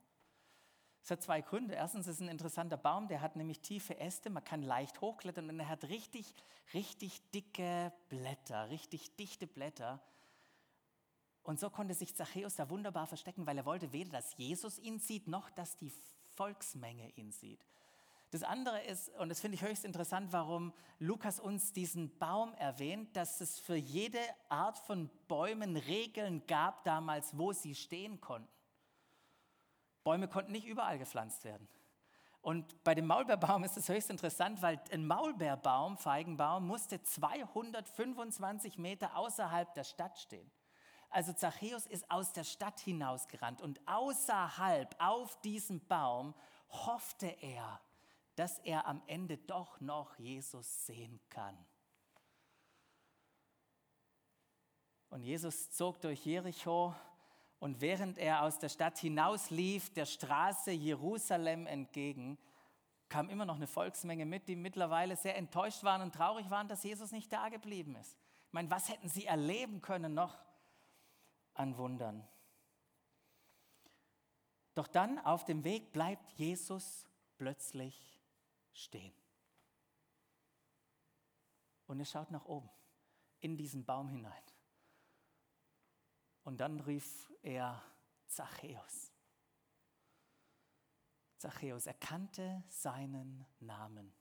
Es 1.03 1.11
hat 1.11 1.21
zwei 1.21 1.41
Gründe. 1.41 1.75
Erstens 1.75 2.07
ist 2.07 2.15
es 2.15 2.21
ein 2.21 2.29
interessanter 2.29 2.77
Baum, 2.77 3.09
der 3.09 3.19
hat 3.19 3.35
nämlich 3.35 3.59
tiefe 3.59 3.99
Äste, 3.99 4.29
man 4.29 4.43
kann 4.43 4.61
leicht 4.61 5.01
hochklettern 5.01 5.49
und 5.49 5.59
er 5.59 5.67
hat 5.67 5.83
richtig, 5.85 6.33
richtig 6.73 7.29
dicke 7.31 7.91
Blätter, 8.07 8.69
richtig 8.69 9.13
dichte 9.17 9.45
Blätter. 9.45 9.99
Und 11.43 11.59
so 11.59 11.69
konnte 11.69 11.93
sich 11.93 12.15
Zachäus 12.15 12.55
da 12.55 12.69
wunderbar 12.69 13.05
verstecken, 13.05 13.45
weil 13.45 13.57
er 13.57 13.65
wollte 13.65 13.91
weder, 13.91 14.11
dass 14.11 14.37
Jesus 14.37 14.79
ihn 14.79 14.97
sieht, 14.97 15.27
noch 15.27 15.49
dass 15.49 15.75
die 15.75 15.91
Volksmenge 16.35 17.09
ihn 17.17 17.33
sieht. 17.33 17.65
Das 18.31 18.43
andere 18.43 18.81
ist, 18.83 19.09
und 19.19 19.27
das 19.27 19.41
finde 19.41 19.55
ich 19.55 19.61
höchst 19.61 19.83
interessant, 19.83 20.31
warum 20.31 20.71
Lukas 20.99 21.41
uns 21.41 21.73
diesen 21.73 22.17
Baum 22.17 22.53
erwähnt, 22.53 23.13
dass 23.17 23.41
es 23.41 23.59
für 23.59 23.75
jede 23.75 24.21
Art 24.47 24.79
von 24.79 25.09
Bäumen 25.27 25.75
Regeln 25.75 26.47
gab 26.47 26.85
damals, 26.85 27.37
wo 27.37 27.51
sie 27.51 27.75
stehen 27.75 28.21
konnten. 28.21 28.47
Bäume 30.03 30.27
konnten 30.27 30.51
nicht 30.51 30.67
überall 30.67 30.97
gepflanzt 30.97 31.43
werden. 31.43 31.67
Und 32.41 32.83
bei 32.83 32.93
dem 32.93 33.07
Maulbeerbaum 33.07 33.63
ist 33.63 33.77
es 33.77 33.87
höchst 33.87 34.09
interessant, 34.09 34.61
weil 34.61 34.81
ein 34.91 35.07
Maulbeerbaum, 35.07 35.97
Feigenbaum, 35.97 36.67
musste 36.67 37.01
225 37.01 38.77
Meter 38.77 39.15
außerhalb 39.15 39.73
der 39.73 39.85
Stadt 39.85 40.17
stehen. 40.19 40.51
Also 41.09 41.31
Zachäus 41.31 41.85
ist 41.85 42.09
aus 42.11 42.33
der 42.33 42.43
Stadt 42.43 42.79
hinausgerannt 42.81 43.61
und 43.61 43.79
außerhalb 43.87 44.93
auf 44.99 45.39
diesem 45.41 45.85
Baum 45.87 46.33
hoffte 46.67 47.27
er, 47.27 47.79
dass 48.35 48.59
er 48.59 48.87
am 48.87 49.01
Ende 49.07 49.37
doch 49.37 49.79
noch 49.79 50.17
Jesus 50.17 50.85
sehen 50.85 51.21
kann. 51.29 51.57
Und 55.09 55.21
Jesus 55.21 55.69
zog 55.71 56.01
durch 56.01 56.25
Jericho 56.25 56.95
und 57.63 57.79
während 57.79 58.17
er 58.17 58.41
aus 58.41 58.59
der 58.59 58.67
Stadt 58.67 58.97
hinauslief, 58.97 59.89
der 59.93 60.05
Straße 60.05 60.71
Jerusalem 60.71 61.65
entgegen, 61.65 62.37
kam 63.07 63.29
immer 63.29 63.45
noch 63.45 63.55
eine 63.55 63.67
Volksmenge 63.67 64.25
mit, 64.25 64.49
die 64.49 64.57
mittlerweile 64.57 65.15
sehr 65.15 65.37
enttäuscht 65.37 65.81
waren 65.81 66.01
und 66.01 66.13
traurig 66.13 66.49
waren, 66.49 66.67
dass 66.67 66.83
Jesus 66.83 67.13
nicht 67.13 67.31
da 67.31 67.47
geblieben 67.47 67.95
ist. 67.95 68.17
Ich 68.47 68.51
meine, 68.51 68.69
was 68.69 68.89
hätten 68.89 69.07
sie 69.07 69.27
erleben 69.27 69.81
können 69.81 70.13
noch 70.13 70.43
an 71.53 71.77
Wundern? 71.77 72.27
Doch 74.75 74.87
dann 74.87 75.17
auf 75.19 75.45
dem 75.45 75.63
Weg 75.63 75.93
bleibt 75.93 76.33
Jesus 76.33 77.07
plötzlich 77.37 78.19
stehen. 78.73 79.13
Und 81.87 81.97
er 81.97 82.05
schaut 82.05 82.29
nach 82.29 82.43
oben, 82.43 82.69
in 83.39 83.55
diesen 83.55 83.85
Baum 83.85 84.09
hinein. 84.09 84.43
Und 86.43 86.59
dann 86.59 86.79
rief 86.81 87.31
er 87.41 87.81
Zachäus. 88.27 89.11
Zachäus, 91.37 91.87
er 91.87 91.93
kannte 91.95 92.63
seinen 92.69 93.45
Namen. 93.59 94.13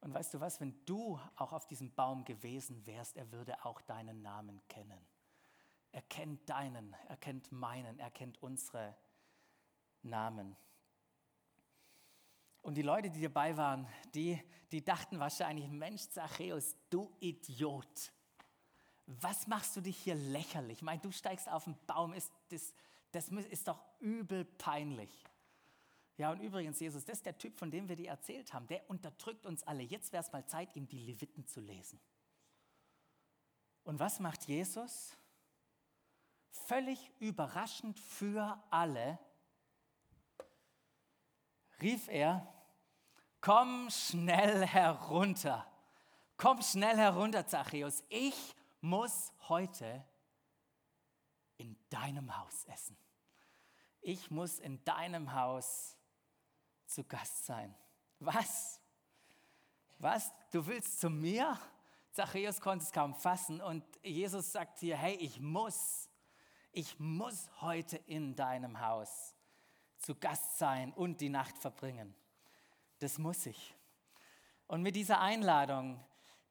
Und 0.00 0.14
weißt 0.14 0.34
du 0.34 0.40
was, 0.40 0.60
wenn 0.60 0.84
du 0.84 1.20
auch 1.36 1.52
auf 1.52 1.66
diesem 1.66 1.92
Baum 1.94 2.24
gewesen 2.24 2.86
wärst, 2.86 3.16
er 3.16 3.30
würde 3.32 3.64
auch 3.64 3.80
deinen 3.82 4.22
Namen 4.22 4.60
kennen. 4.68 5.06
Er 5.90 6.02
kennt 6.02 6.48
deinen, 6.48 6.94
er 7.08 7.16
kennt 7.16 7.50
meinen, 7.50 7.98
er 7.98 8.10
kennt 8.10 8.40
unsere 8.42 8.96
Namen. 10.02 10.56
Und 12.62 12.74
die 12.74 12.82
Leute, 12.82 13.10
die 13.10 13.22
dabei 13.22 13.56
waren, 13.56 13.88
die, 14.14 14.40
die 14.70 14.84
dachten 14.84 15.18
wahrscheinlich, 15.18 15.68
Mensch, 15.68 16.08
Zachäus, 16.08 16.76
du 16.90 17.10
Idiot 17.20 18.12
was 19.08 19.46
machst 19.46 19.74
du 19.74 19.80
dich 19.80 19.96
hier 19.96 20.14
lächerlich? 20.14 20.78
Ich 20.78 20.82
meine, 20.82 21.00
du 21.00 21.10
steigst 21.10 21.48
auf 21.48 21.64
den 21.64 21.76
Baum, 21.86 22.12
ist, 22.12 22.30
das, 22.50 22.74
das 23.10 23.28
ist 23.28 23.66
doch 23.66 23.82
übel 24.00 24.44
peinlich. 24.44 25.24
Ja, 26.18 26.30
und 26.30 26.40
übrigens, 26.40 26.78
Jesus, 26.78 27.04
das 27.06 27.18
ist 27.18 27.26
der 27.26 27.38
Typ, 27.38 27.58
von 27.58 27.70
dem 27.70 27.88
wir 27.88 27.96
dir 27.96 28.10
erzählt 28.10 28.52
haben. 28.52 28.66
Der 28.66 28.88
unterdrückt 28.90 29.46
uns 29.46 29.62
alle. 29.62 29.82
Jetzt 29.82 30.12
wäre 30.12 30.22
es 30.22 30.32
mal 30.32 30.44
Zeit, 30.46 30.76
ihm 30.76 30.86
die 30.86 30.98
Leviten 30.98 31.46
zu 31.46 31.60
lesen. 31.60 31.98
Und 33.84 33.98
was 33.98 34.20
macht 34.20 34.44
Jesus? 34.46 35.16
Völlig 36.50 37.10
überraschend 37.18 37.98
für 37.98 38.62
alle 38.68 39.18
rief 41.80 42.08
er, 42.08 42.46
komm 43.40 43.88
schnell 43.90 44.66
herunter. 44.66 45.66
Komm 46.36 46.60
schnell 46.62 46.96
herunter, 46.96 47.46
Zachäus. 47.46 48.04
Ich 48.10 48.54
muss 48.80 49.32
heute 49.48 50.04
in 51.56 51.76
deinem 51.90 52.36
Haus 52.36 52.64
essen. 52.64 52.96
Ich 54.00 54.30
muss 54.30 54.58
in 54.58 54.82
deinem 54.84 55.32
Haus 55.32 55.96
zu 56.86 57.04
Gast 57.04 57.46
sein. 57.46 57.74
Was? 58.20 58.80
Was? 59.98 60.32
Du 60.50 60.66
willst 60.66 61.00
zu 61.00 61.10
mir? 61.10 61.58
Zachäus 62.12 62.60
konnte 62.60 62.84
es 62.84 62.92
kaum 62.92 63.14
fassen 63.14 63.60
und 63.60 63.84
Jesus 64.02 64.52
sagt 64.52 64.80
hier, 64.80 64.96
hey, 64.96 65.14
ich 65.16 65.40
muss, 65.40 66.08
ich 66.72 66.98
muss 66.98 67.48
heute 67.60 67.96
in 67.96 68.34
deinem 68.34 68.80
Haus 68.80 69.34
zu 69.98 70.14
Gast 70.14 70.58
sein 70.58 70.92
und 70.92 71.20
die 71.20 71.28
Nacht 71.28 71.58
verbringen. 71.58 72.14
Das 72.98 73.18
muss 73.18 73.46
ich. 73.46 73.74
Und 74.66 74.82
mit 74.82 74.96
dieser 74.96 75.20
Einladung 75.20 76.04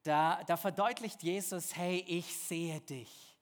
da, 0.07 0.41
da 0.45 0.55
verdeutlicht 0.55 1.21
Jesus, 1.21 1.75
hey, 1.75 2.03
ich 2.07 2.37
sehe 2.37 2.79
dich 2.79 3.37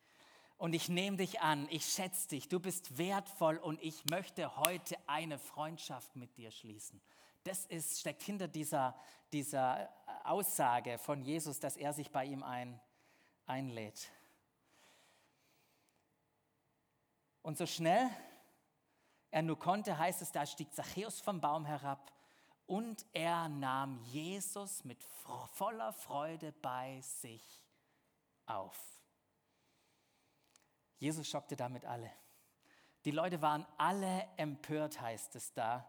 und 0.58 0.74
ich 0.74 0.90
nehme 0.90 1.18
dich 1.18 1.42
an, 1.42 1.68
ich 1.70 1.86
schätze 1.86 2.28
dich, 2.30 2.50
du 2.50 2.60
bist 2.60 2.98
wertvoll 2.98 3.58
und 3.58 3.82
ich 3.84 4.06
möchte 4.06 4.56
heute 4.58 4.98
eine 5.06 5.38
Freundschaft 5.38 6.16
mit 6.16 6.36
dir 6.38 6.50
schließen. 6.50 7.00
Das 7.44 7.66
ist, 7.66 8.00
steckt 8.00 8.24
hinter 8.24 8.48
dieser, 8.48 8.96
dieser 9.32 9.90
Aussage 10.24 10.98
von 10.98 11.22
Jesus, 11.22 11.60
dass 11.60 11.78
er 11.78 11.94
sich 11.94 12.12
bei 12.12 12.26
ihm 12.26 12.42
ein, 12.42 12.80
einlädt. 13.46 14.10
Und 17.44 17.60
so 17.60 17.68
schnell 17.68 18.10
er 19.30 19.44
nur 19.44 19.60
konnte, 19.60 20.00
heißt 20.00 20.24
es, 20.24 20.32
da 20.32 20.48
stieg 20.48 20.74
Zachäus 20.74 21.20
vom 21.20 21.40
Baum 21.42 21.66
herab 21.66 22.12
und 22.68 23.06
er 23.14 23.48
nahm 23.50 24.00
Jesus 24.04 24.84
mit 24.84 25.04
voller 25.54 25.94
Freude 25.94 26.52
bei 26.52 27.00
sich 27.02 27.44
auf. 28.46 28.78
Jesus 30.98 31.28
schockte 31.28 31.56
damit 31.56 31.86
alle. 31.86 32.12
Die 33.04 33.12
Leute 33.12 33.42
waren 33.42 33.66
alle 33.78 34.28
empört, 34.38 35.00
heißt 35.00 35.36
es 35.36 35.54
da, 35.54 35.88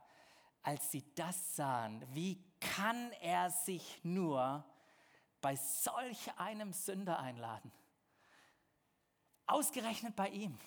als 0.63 0.91
sie 0.91 1.05
das 1.15 1.57
sahen. 1.57 2.05
Wie 2.13 2.45
kann 2.61 3.13
er 3.23 3.51
sich 3.51 4.05
nur 4.05 4.65
bei 5.41 5.57
solch 5.57 6.37
einem 6.39 6.73
Sünder 6.73 7.19
einladen? 7.19 7.73
Ausgerechnet 9.47 10.15
bei 10.17 10.29
ihm. 10.29 10.59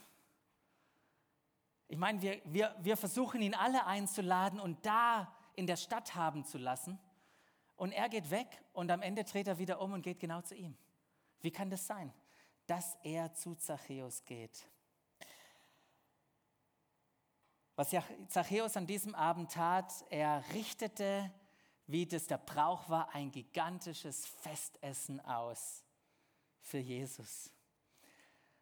Ich 1.88 1.98
meine, 1.98 2.22
wir, 2.22 2.42
wir, 2.46 2.76
wir 2.80 2.98
versuchen 2.98 3.42
ihn 3.42 3.54
alle 3.54 3.86
einzuladen 3.86 4.60
und 4.60 4.86
da 4.86 5.36
in 5.60 5.68
der 5.68 5.76
Stadt 5.76 6.16
haben 6.16 6.46
zu 6.46 6.58
lassen. 6.58 6.98
Und 7.76 7.92
er 7.92 8.10
geht 8.10 8.32
weg 8.32 8.48
und 8.74 8.90
am 8.90 9.02
Ende 9.02 9.26
dreht 9.26 9.48
er 9.48 9.60
wieder 9.60 9.82
um 9.82 9.94
und 9.94 10.02
geht 10.02 10.20
genau 10.20 10.42
zu 10.42 10.56
ihm. 10.56 10.76
Wie 11.42 11.52
kann 11.52 11.70
das 11.70 11.86
sein, 11.86 12.14
dass 12.66 12.98
er 13.04 13.34
zu 13.34 13.56
Zachäus 13.56 14.24
geht? 14.24 14.68
Was 17.76 17.96
Zachäus 18.28 18.76
an 18.76 18.88
diesem 18.88 19.16
Abend 19.16 19.52
tat, 19.52 19.94
er 20.10 20.44
richtete, 20.54 21.32
wie 21.88 22.06
das 22.06 22.28
der 22.28 22.38
Brauch 22.38 22.90
war, 22.90 23.14
ein 23.14 23.32
gigantisches 23.32 24.26
Festessen 24.28 25.20
aus 25.22 25.84
für 26.62 26.78
Jesus. 26.78 27.52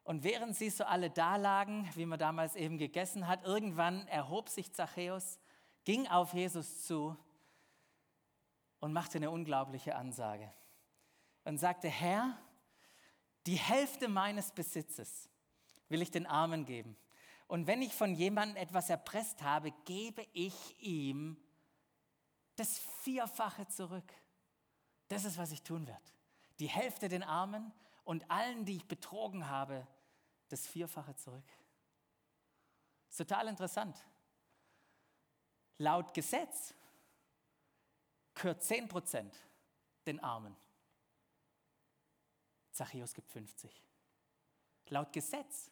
Und 0.04 0.24
während 0.24 0.56
sie 0.56 0.70
so 0.70 0.84
alle 0.84 1.10
da 1.10 1.36
lagen, 1.36 1.90
wie 1.96 2.06
man 2.06 2.18
damals 2.18 2.56
eben 2.56 2.78
gegessen 2.78 3.28
hat, 3.28 3.44
irgendwann 3.44 4.08
erhob 4.08 4.50
sich 4.50 4.72
Zachäus, 4.74 5.40
ging 5.88 6.06
auf 6.10 6.34
Jesus 6.34 6.84
zu 6.84 7.16
und 8.82 8.92
machte 8.92 9.20
eine 9.20 9.32
unglaubliche 9.32 9.96
Ansage 9.96 10.52
und 11.46 11.60
sagte, 11.60 11.88
Herr, 11.88 12.38
die 13.46 13.56
Hälfte 13.56 14.10
meines 14.10 14.52
Besitzes 14.52 15.30
will 15.88 16.02
ich 16.02 16.12
den 16.12 16.26
Armen 16.26 16.66
geben. 16.66 16.98
Und 17.48 17.68
wenn 17.68 17.82
ich 17.82 17.94
von 17.94 18.14
jemandem 18.16 18.58
etwas 18.58 18.90
erpresst 18.90 19.42
habe, 19.44 19.72
gebe 19.86 20.28
ich 20.34 20.76
ihm 20.84 21.38
das 22.58 22.80
Vierfache 23.04 23.66
zurück. 23.70 24.12
Das 25.08 25.24
ist, 25.24 25.38
was 25.38 25.54
ich 25.54 25.62
tun 25.62 25.88
werde. 25.88 26.12
Die 26.60 26.68
Hälfte 26.68 27.08
den 27.08 27.24
Armen 27.24 27.72
und 28.04 28.30
allen, 28.30 28.66
die 28.66 28.76
ich 28.76 28.90
betrogen 28.90 29.48
habe, 29.48 29.88
das 30.50 30.68
Vierfache 30.68 31.16
zurück. 31.16 31.48
Total 33.16 33.48
interessant. 33.48 34.06
Laut 35.78 36.14
Gesetz 36.14 36.74
gehört 38.34 38.62
10% 38.62 39.32
den 40.06 40.20
Armen. 40.20 40.56
Zachäus 42.72 43.14
gibt 43.14 43.32
50. 43.32 43.84
Laut 44.90 45.12
Gesetz, 45.12 45.72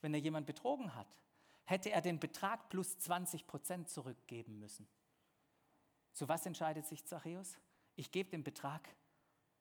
wenn 0.00 0.14
er 0.14 0.20
jemand 0.20 0.46
betrogen 0.46 0.94
hat, 0.94 1.08
hätte 1.64 1.90
er 1.90 2.00
den 2.00 2.20
Betrag 2.20 2.68
plus 2.68 2.96
20% 2.98 3.86
zurückgeben 3.86 4.58
müssen. 4.58 4.88
Zu 6.12 6.28
was 6.28 6.46
entscheidet 6.46 6.86
sich 6.86 7.04
Zachäus? 7.04 7.58
Ich 7.96 8.10
gebe 8.10 8.30
den 8.30 8.44
Betrag 8.44 8.88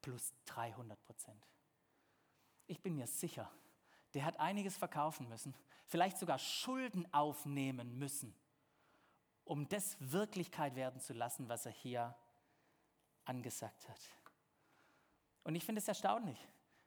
plus 0.01 0.33
300% 0.47 0.97
Ich 2.67 2.81
bin 2.81 2.95
mir 2.95 3.07
sicher, 3.07 3.51
der 4.13 4.25
hat 4.25 4.39
einiges 4.39 4.77
verkaufen 4.77 5.27
müssen, 5.29 5.55
vielleicht 5.87 6.17
sogar 6.17 6.37
Schulden 6.39 7.11
aufnehmen 7.13 7.97
müssen, 7.97 8.35
um 9.45 9.67
das 9.67 9.97
Wirklichkeit 9.99 10.75
werden 10.75 10.99
zu 10.99 11.13
lassen, 11.13 11.49
was 11.49 11.65
er 11.65 11.71
hier 11.71 12.15
angesagt 13.25 13.87
hat. 13.89 13.99
Und 15.43 15.55
ich 15.55 15.65
finde 15.65 15.79
es 15.79 15.87
erstaunlich, 15.87 16.39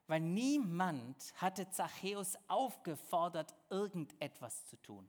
weil 0.06 0.20
niemand 0.20 1.32
hatte 1.40 1.68
Zachäus 1.70 2.36
aufgefordert, 2.48 3.54
irgendetwas 3.68 4.66
zu 4.66 4.76
tun. 4.76 5.08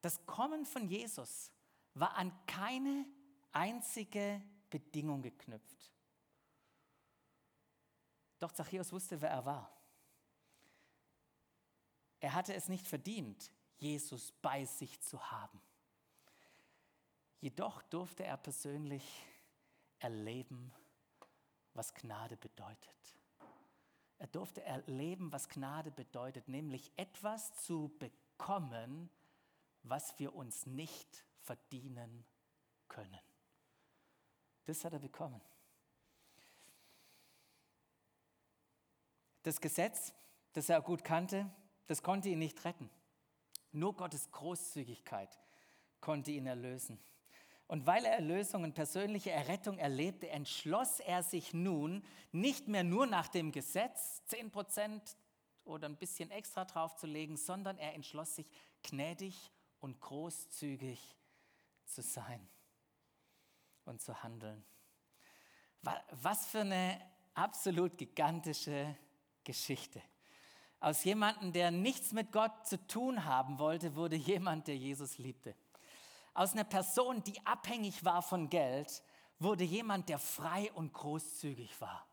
Das 0.00 0.24
Kommen 0.26 0.64
von 0.64 0.88
Jesus 0.88 1.50
war 1.94 2.14
an 2.16 2.32
keine 2.46 3.04
einzige 3.52 4.42
Bedingung 4.70 5.22
geknüpft. 5.22 5.92
Doch 8.38 8.52
Zachäus 8.52 8.92
wusste, 8.92 9.20
wer 9.20 9.30
er 9.30 9.44
war. 9.44 9.72
Er 12.20 12.34
hatte 12.34 12.54
es 12.54 12.68
nicht 12.68 12.86
verdient, 12.86 13.50
Jesus 13.78 14.32
bei 14.42 14.64
sich 14.64 15.00
zu 15.00 15.30
haben. 15.30 15.60
Jedoch 17.40 17.82
durfte 17.84 18.24
er 18.24 18.36
persönlich 18.36 19.24
erleben, 20.00 20.72
was 21.74 21.94
Gnade 21.94 22.36
bedeutet. 22.36 23.18
Er 24.18 24.26
durfte 24.26 24.62
erleben, 24.64 25.30
was 25.30 25.48
Gnade 25.48 25.92
bedeutet, 25.92 26.48
nämlich 26.48 26.92
etwas 26.96 27.54
zu 27.54 27.96
bekommen, 27.98 29.10
was 29.84 30.18
wir 30.18 30.34
uns 30.34 30.66
nicht 30.66 31.24
verdienen 31.40 32.26
können. 32.88 33.20
Das 34.64 34.84
hat 34.84 34.92
er 34.92 34.98
bekommen. 34.98 35.40
Das 39.44 39.60
Gesetz, 39.60 40.12
das 40.52 40.68
er 40.68 40.82
gut 40.82 41.04
kannte, 41.04 41.48
das 41.86 42.02
konnte 42.02 42.28
ihn 42.28 42.40
nicht 42.40 42.64
retten. 42.64 42.90
Nur 43.72 43.94
Gottes 43.96 44.30
Großzügigkeit 44.30 45.38
konnte 46.00 46.30
ihn 46.30 46.46
erlösen. 46.46 46.98
Und 47.66 47.86
weil 47.86 48.04
er 48.06 48.14
Erlösung 48.14 48.62
und 48.62 48.74
persönliche 48.74 49.30
Errettung 49.30 49.78
erlebte, 49.78 50.28
entschloss 50.30 51.00
er 51.00 51.22
sich 51.22 51.52
nun 51.52 52.02
nicht 52.32 52.66
mehr 52.66 52.82
nur 52.82 53.06
nach 53.06 53.28
dem 53.28 53.52
Gesetz 53.52 54.24
10 54.26 54.50
Prozent 54.50 55.16
oder 55.64 55.86
ein 55.86 55.96
bisschen 55.96 56.30
extra 56.30 56.64
draufzulegen, 56.64 57.36
sondern 57.36 57.76
er 57.76 57.94
entschloss 57.94 58.36
sich 58.36 58.50
gnädig 58.82 59.50
und 59.80 60.00
großzügig 60.00 61.14
zu 61.84 62.00
sein 62.00 62.48
und 63.84 64.00
zu 64.00 64.22
handeln. 64.22 64.64
Was 65.82 66.46
für 66.46 66.60
eine 66.60 67.00
absolut 67.34 67.98
gigantische 67.98 68.96
Geschichte. 69.44 70.02
Aus 70.80 71.02
jemandem, 71.04 71.52
der 71.52 71.70
nichts 71.70 72.12
mit 72.12 72.30
Gott 72.30 72.66
zu 72.66 72.84
tun 72.86 73.24
haben 73.24 73.58
wollte, 73.58 73.96
wurde 73.96 74.16
jemand, 74.16 74.68
der 74.68 74.76
Jesus 74.76 75.18
liebte. 75.18 75.54
Aus 76.34 76.52
einer 76.52 76.64
Person, 76.64 77.22
die 77.24 77.44
abhängig 77.44 78.04
war 78.04 78.22
von 78.22 78.48
Geld, 78.48 79.02
wurde 79.40 79.64
jemand, 79.64 80.08
der 80.08 80.18
frei 80.18 80.70
und 80.72 80.92
großzügig 80.92 81.80
war. 81.80 82.06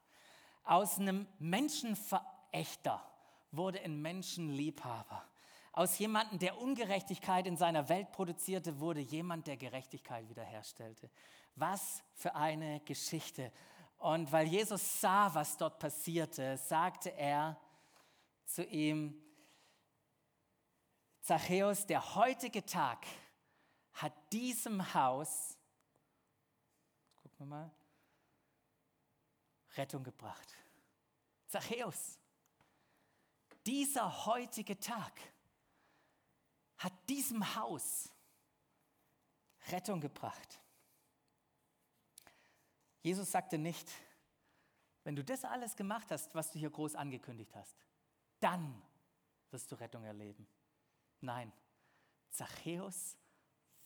Aus 0.64 0.98
einem 0.98 1.28
Menschenverächter 1.38 3.06
wurde 3.52 3.82
ein 3.82 4.02
Menschenliebhaber. 4.02 5.24
Aus 5.72 6.00
jemandem, 6.00 6.40
der 6.40 6.60
Ungerechtigkeit 6.60 7.46
in 7.46 7.58
seiner 7.58 7.88
Welt 7.90 8.12
produzierte, 8.12 8.80
wurde 8.80 9.02
jemand, 9.02 9.46
der 9.46 9.58
Gerechtigkeit 9.58 10.28
wiederherstellte. 10.28 11.10
Was 11.56 12.02
für 12.14 12.34
eine 12.34 12.80
Geschichte. 12.80 13.52
Und 14.00 14.32
weil 14.32 14.48
Jesus 14.48 15.02
sah, 15.02 15.34
was 15.36 15.58
dort 15.58 15.78
passierte, 15.78 16.58
sagte 16.58 17.10
er 17.16 17.58
zu 18.46 18.64
ihm, 18.64 19.22
Zachäus, 21.22 21.86
der 21.86 22.16
heutige 22.16 22.66
Tag 22.66 23.06
hat 23.94 24.14
diesem 24.32 24.94
Haus, 24.94 25.58
gucken 27.16 27.40
wir 27.40 27.46
mal, 27.46 27.72
Rettung 29.76 30.04
gebracht. 30.04 30.56
Zachäus, 31.48 32.20
dieser 33.66 34.26
heutige 34.26 34.80
Tag 34.80 35.20
hat 36.78 36.94
diesem 37.10 37.56
Haus 37.56 38.12
Rettung 39.70 40.00
gebracht. 40.02 40.60
Jesus 43.02 43.32
sagte 43.32 43.58
nicht, 43.58 43.90
wenn 45.04 45.16
du 45.16 45.24
das 45.24 45.44
alles 45.46 45.76
gemacht 45.76 46.12
hast, 46.12 46.34
was 46.36 46.52
du 46.52 46.60
hier 46.60 46.70
groß 46.70 46.96
angekündigt 46.96 47.56
hast, 47.56 47.76
dann 48.40 48.82
wirst 49.52 49.72
du 49.72 49.76
Rettung 49.76 50.04
erleben. 50.04 50.48
Nein, 51.22 51.52
Zachäus 52.30 53.18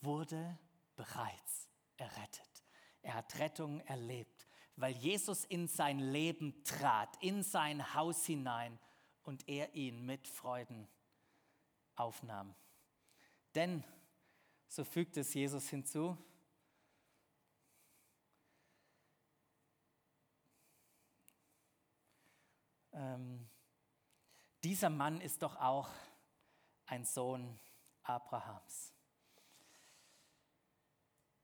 wurde 0.00 0.58
bereits 0.96 1.68
errettet. 1.96 2.64
Er 3.02 3.14
hat 3.14 3.38
Rettung 3.38 3.80
erlebt, 3.80 4.46
weil 4.76 4.92
Jesus 4.96 5.44
in 5.44 5.68
sein 5.68 5.98
Leben 5.98 6.62
trat, 6.64 7.22
in 7.22 7.42
sein 7.42 7.94
Haus 7.94 8.26
hinein 8.26 8.78
und 9.22 9.48
er 9.48 9.74
ihn 9.74 10.04
mit 10.04 10.26
Freuden 10.26 10.88
aufnahm. 11.96 12.54
Denn, 13.54 13.84
so 14.68 14.84
fügt 14.84 15.16
es 15.16 15.34
Jesus 15.34 15.68
hinzu, 15.68 16.16
ähm, 22.92 23.49
dieser 24.64 24.90
Mann 24.90 25.20
ist 25.20 25.42
doch 25.42 25.56
auch 25.56 25.88
ein 26.86 27.04
Sohn 27.04 27.58
Abrahams. 28.02 28.92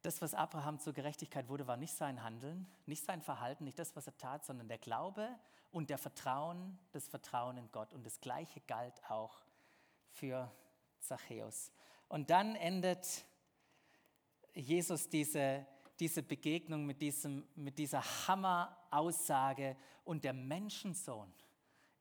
Das, 0.03 0.23
was 0.23 0.35
Abraham 0.35 0.79
zur 0.79 0.93
Gerechtigkeit 0.93 1.49
wurde, 1.49 1.67
war 1.67 1.77
nicht 1.77 1.95
sein 1.95 2.23
Handeln, 2.23 2.71
nicht 2.87 3.05
sein 3.05 3.23
Verhalten, 3.23 3.65
nicht 3.65 3.79
das, 3.79 3.97
was 3.97 4.07
er 4.07 4.17
tat, 4.17 4.45
sondern 4.45 4.69
der 4.69 4.79
Glaube 4.79 5.29
und 5.73 5.91
der 5.91 5.99
Vertrauen, 5.99 6.79
das 6.93 7.09
Vertrauen 7.09 7.57
in 7.57 7.71
Gott. 7.73 7.93
Und 7.93 8.05
das 8.05 8.21
Gleiche 8.21 8.61
galt 8.63 9.03
auch 9.11 9.43
für 10.11 10.51
Zachäus. 11.01 11.73
Und 12.09 12.31
dann 12.31 12.55
endet 12.55 13.25
Jesus 14.55 15.09
diese, 15.09 15.67
diese 15.99 16.23
Begegnung 16.23 16.87
mit, 16.87 17.03
diesem, 17.03 17.47
mit 17.55 17.79
dieser 17.79 18.03
Hammer-Aussage 18.29 19.77
und 20.05 20.25
der 20.25 20.33
Menschensohn 20.33 21.33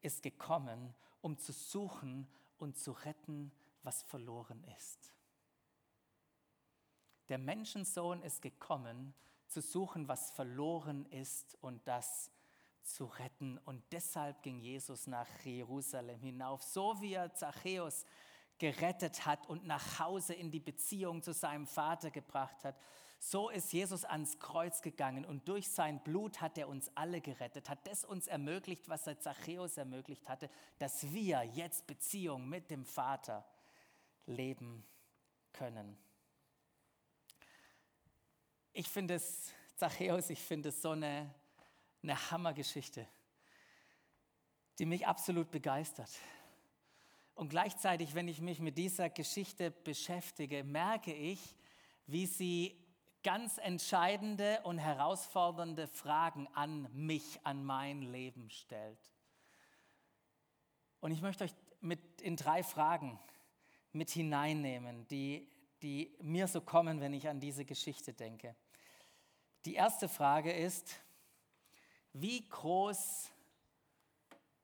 ist 0.02 0.22
gekommen, 0.22 0.94
um 1.26 1.40
zu 1.40 1.54
suchen 1.54 2.28
und 2.60 2.78
zu 2.78 2.92
retten, 2.92 3.52
was 3.82 4.04
verloren 4.04 4.64
ist. 4.78 5.12
Der 7.30 7.40
Menschensohn 7.40 8.22
ist 8.22 8.44
gekommen, 8.44 9.16
zu 9.48 9.60
suchen, 9.60 10.08
was 10.08 10.30
verloren 10.30 11.08
ist 11.08 11.58
und 11.62 11.88
das 11.88 12.30
zu 12.84 13.06
retten. 13.06 13.58
Und 13.66 13.82
deshalb 13.92 14.44
ging 14.44 14.60
Jesus 14.60 15.08
nach 15.08 15.28
Jerusalem 15.44 16.22
hinauf, 16.22 16.62
so 16.62 17.02
wie 17.02 17.14
er 17.14 17.34
Zachäus 17.34 18.06
gerettet 18.60 19.26
hat 19.26 19.50
und 19.50 19.66
nach 19.66 19.98
Hause 19.98 20.36
in 20.36 20.52
die 20.52 20.60
Beziehung 20.60 21.24
zu 21.24 21.34
seinem 21.34 21.66
Vater 21.66 22.12
gebracht 22.12 22.64
hat, 22.64 22.80
So 23.28 23.50
ist 23.50 23.74
Jesus 23.74 24.06
ans 24.06 24.38
Kreuz 24.38 24.84
gegangen 24.84 25.26
und 25.26 25.50
durch 25.50 25.68
sein 25.68 26.00
Blut 26.04 26.42
hat 26.42 26.60
er 26.60 26.70
uns 26.70 26.92
alle 26.94 27.22
gerettet, 27.22 27.70
hat 27.70 27.88
das 27.88 28.06
uns 28.06 28.28
ermöglicht, 28.28 28.88
was 28.88 29.08
er 29.08 29.20
Zachäus 29.20 29.78
ermöglicht 29.78 30.30
hatte, 30.30 30.48
dass 30.78 31.12
wir 31.12 31.42
jetzt 31.42 31.88
Beziehung 31.88 32.48
mit 32.48 32.70
dem 32.70 32.86
Vater 32.86 33.44
leben 34.28 34.86
können. 35.54 35.98
Ich 38.74 38.88
finde 38.88 39.16
es, 39.16 39.50
Zachäus, 39.76 40.30
ich 40.30 40.44
finde 40.44 40.70
es 40.70 40.84
so 40.84 40.92
eine, 40.92 41.34
eine 42.04 42.30
Hammergeschichte, 42.30 43.08
die 44.78 44.86
mich 44.86 45.08
absolut 45.08 45.50
begeistert. 45.50 46.12
Und 47.34 47.50
gleichzeitig, 47.50 48.14
wenn 48.14 48.28
ich 48.28 48.40
mich 48.40 48.60
mit 48.60 48.78
dieser 48.78 49.10
Geschichte 49.10 49.72
beschäftige, 49.72 50.64
merke 50.64 51.12
ich, 51.12 51.56
wie 52.06 52.28
sie 52.28 52.85
ganz 53.26 53.58
entscheidende 53.58 54.62
und 54.66 54.78
herausfordernde 54.78 55.88
Fragen 55.88 56.48
an 56.54 56.88
mich, 56.94 57.40
an 57.44 57.66
mein 57.66 58.04
Leben 58.04 58.52
stellt. 58.52 59.00
Und 61.00 61.10
ich 61.10 61.24
möchte 61.24 61.44
euch 61.44 61.56
mit 61.82 62.22
in 62.22 62.36
drei 62.36 62.62
Fragen 62.62 63.20
mit 63.94 64.12
hineinnehmen, 64.12 65.08
die, 65.08 65.50
die 65.82 66.16
mir 66.22 66.48
so 66.48 66.62
kommen, 66.62 67.02
wenn 67.02 67.14
ich 67.14 67.28
an 67.28 67.40
diese 67.40 67.66
Geschichte 67.66 68.14
denke. 68.14 68.56
Die 69.66 69.74
erste 69.74 70.08
Frage 70.08 70.54
ist, 70.54 71.02
wie 72.14 72.48
groß 72.48 73.32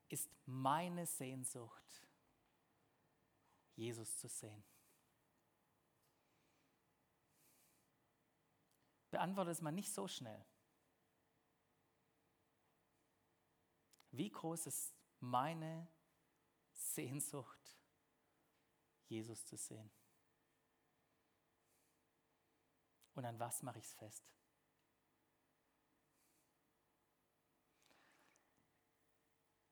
ist 0.09 0.29
meine 0.45 1.07
Sehnsucht, 1.07 2.05
Jesus 3.75 4.19
zu 4.19 4.27
sehen? 4.27 4.63
Beantworte 9.11 9.51
es 9.51 9.61
mal 9.61 9.71
nicht 9.71 9.93
so 9.93 10.07
schnell. 10.07 10.43
Wie 14.11 14.29
groß 14.29 14.67
ist 14.67 14.95
meine 15.19 15.87
Sehnsucht, 16.71 17.77
Jesus 19.07 19.45
zu 19.45 19.55
sehen? 19.55 19.91
Und 23.13 23.25
an 23.25 23.39
was 23.39 23.61
mache 23.61 23.79
ich 23.79 23.85
es 23.85 23.93
fest? 23.93 24.23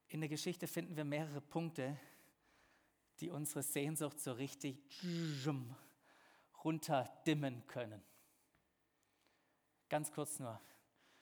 In 0.09 0.21
der 0.21 0.29
Geschichte 0.29 0.67
finden 0.67 0.95
wir 0.95 1.05
mehrere 1.05 1.39
Punkte, 1.39 1.99
die 3.19 3.29
unsere 3.29 3.63
Sehnsucht 3.63 4.19
so 4.19 4.33
richtig 4.33 4.77
runterdimmen 6.63 7.65
können. 7.67 8.03
Ganz 9.89 10.11
kurz 10.11 10.39
nur. 10.39 10.59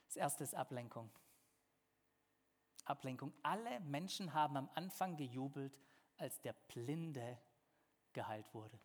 Das 0.07 0.17
erste 0.17 0.43
ist 0.43 0.53
Ablenkung. 0.53 1.09
Ablenkung. 2.85 3.33
Alle 3.43 3.79
Menschen 3.81 4.33
haben 4.33 4.57
am 4.57 4.69
Anfang 4.75 5.17
gejubelt, 5.17 5.77
als 6.17 6.39
der 6.41 6.53
Blinde 6.53 7.37
geheilt 8.13 8.53
wurde. 8.53 8.79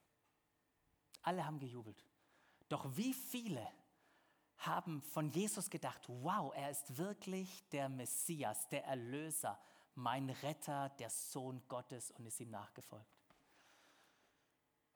Alle 1.23 1.45
haben 1.45 1.59
gejubelt. 1.59 2.05
Doch 2.69 2.97
wie 2.97 3.13
viele 3.13 3.67
haben 4.59 5.03
von 5.03 5.31
Jesus 5.31 5.71
gedacht, 5.71 6.03
wow, 6.09 6.53
er 6.55 6.71
ist 6.71 6.97
wirklich 6.97 7.69
der 7.71 7.89
Messias, 7.89 8.69
der 8.69 8.85
Erlöser, 8.85 9.59
mein 9.95 10.31
Retter, 10.31 10.89
der 10.91 11.11
Sohn 11.11 11.63
Gottes 11.69 12.11
und 12.13 12.27
ist 12.27 12.41
ihm 12.41 12.51
nachgefolgt. 12.51 13.07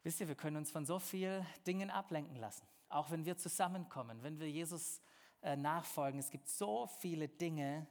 Wisst 0.02 0.20
ihr, 0.20 0.28
wir 0.28 0.36
können 0.36 0.56
uns 0.56 0.70
von 0.70 0.86
so 0.86 0.98
vielen 0.98 1.44
Dingen 1.66 1.90
ablenken 1.90 2.36
lassen. 2.36 2.66
Auch 2.88 3.10
wenn 3.10 3.24
wir 3.24 3.36
zusammenkommen, 3.36 4.22
wenn 4.22 4.38
wir 4.38 4.50
Jesus 4.50 5.00
äh, 5.42 5.56
nachfolgen. 5.56 6.18
Es 6.18 6.30
gibt 6.30 6.48
so 6.48 6.86
viele 6.86 7.28
Dinge, 7.28 7.86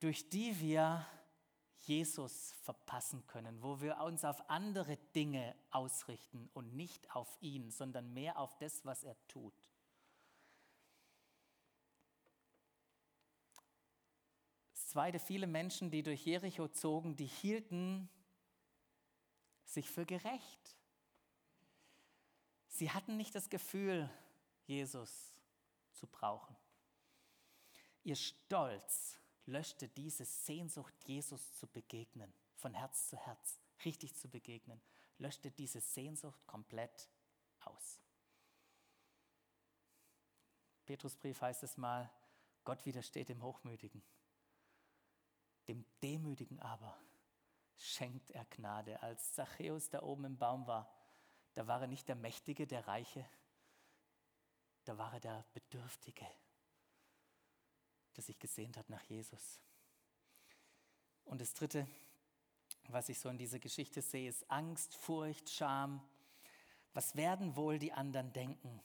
durch 0.00 0.28
die 0.28 0.58
wir 0.60 1.06
Jesus 1.80 2.52
verpassen 2.62 3.26
können, 3.26 3.62
wo 3.62 3.80
wir 3.80 3.98
uns 4.00 4.24
auf 4.24 4.50
andere 4.50 4.96
Dinge 5.14 5.54
ausrichten 5.70 6.50
und 6.52 6.74
nicht 6.74 7.14
auf 7.14 7.38
ihn, 7.40 7.70
sondern 7.70 8.12
mehr 8.12 8.38
auf 8.38 8.56
das, 8.58 8.84
was 8.84 9.04
er 9.04 9.16
tut. 9.28 9.54
Das 14.72 14.88
zweite, 14.88 15.18
viele 15.18 15.46
Menschen, 15.46 15.90
die 15.90 16.02
durch 16.02 16.24
Jericho 16.26 16.68
zogen, 16.68 17.16
die 17.16 17.26
hielten 17.26 18.08
sich 19.64 19.90
für 19.90 20.06
gerecht. 20.06 20.77
Sie 22.78 22.92
hatten 22.92 23.16
nicht 23.16 23.34
das 23.34 23.50
Gefühl, 23.50 24.08
Jesus 24.66 25.34
zu 25.94 26.06
brauchen. 26.06 26.56
Ihr 28.04 28.14
Stolz 28.14 29.18
löschte 29.46 29.88
diese 29.88 30.24
Sehnsucht, 30.24 30.94
Jesus 31.04 31.54
zu 31.54 31.66
begegnen, 31.66 32.32
von 32.54 32.74
Herz 32.74 33.08
zu 33.08 33.16
Herz, 33.16 33.58
richtig 33.84 34.14
zu 34.14 34.28
begegnen, 34.28 34.80
löschte 35.18 35.50
diese 35.50 35.80
Sehnsucht 35.80 36.46
komplett 36.46 37.08
aus. 37.64 38.00
Petrusbrief 40.86 41.40
heißt 41.40 41.64
es 41.64 41.76
mal, 41.78 42.08
Gott 42.62 42.86
widersteht 42.86 43.28
dem 43.28 43.42
Hochmütigen. 43.42 44.04
Dem 45.66 45.84
Demütigen 46.00 46.60
aber 46.60 46.96
schenkt 47.76 48.30
er 48.30 48.44
Gnade. 48.44 49.02
Als 49.02 49.32
Zachäus 49.32 49.90
da 49.90 50.04
oben 50.04 50.26
im 50.26 50.38
Baum 50.38 50.68
war, 50.68 50.97
da 51.58 51.66
war 51.66 51.80
er 51.80 51.88
nicht 51.88 52.06
der 52.06 52.14
Mächtige, 52.14 52.68
der 52.68 52.86
Reiche, 52.86 53.28
da 54.84 54.96
war 54.96 55.12
er 55.14 55.18
der 55.18 55.44
Bedürftige, 55.52 56.24
der 58.14 58.22
sich 58.22 58.38
gesehnt 58.38 58.76
hat 58.76 58.88
nach 58.88 59.02
Jesus. 59.02 59.58
Und 61.24 61.40
das 61.40 61.54
Dritte, 61.54 61.88
was 62.84 63.08
ich 63.08 63.18
so 63.18 63.28
in 63.28 63.38
dieser 63.38 63.58
Geschichte 63.58 64.02
sehe, 64.02 64.28
ist 64.28 64.48
Angst, 64.48 64.94
Furcht, 64.94 65.50
Scham. 65.50 66.00
Was 66.92 67.16
werden 67.16 67.56
wohl 67.56 67.80
die 67.80 67.92
anderen 67.92 68.32
denken? 68.32 68.80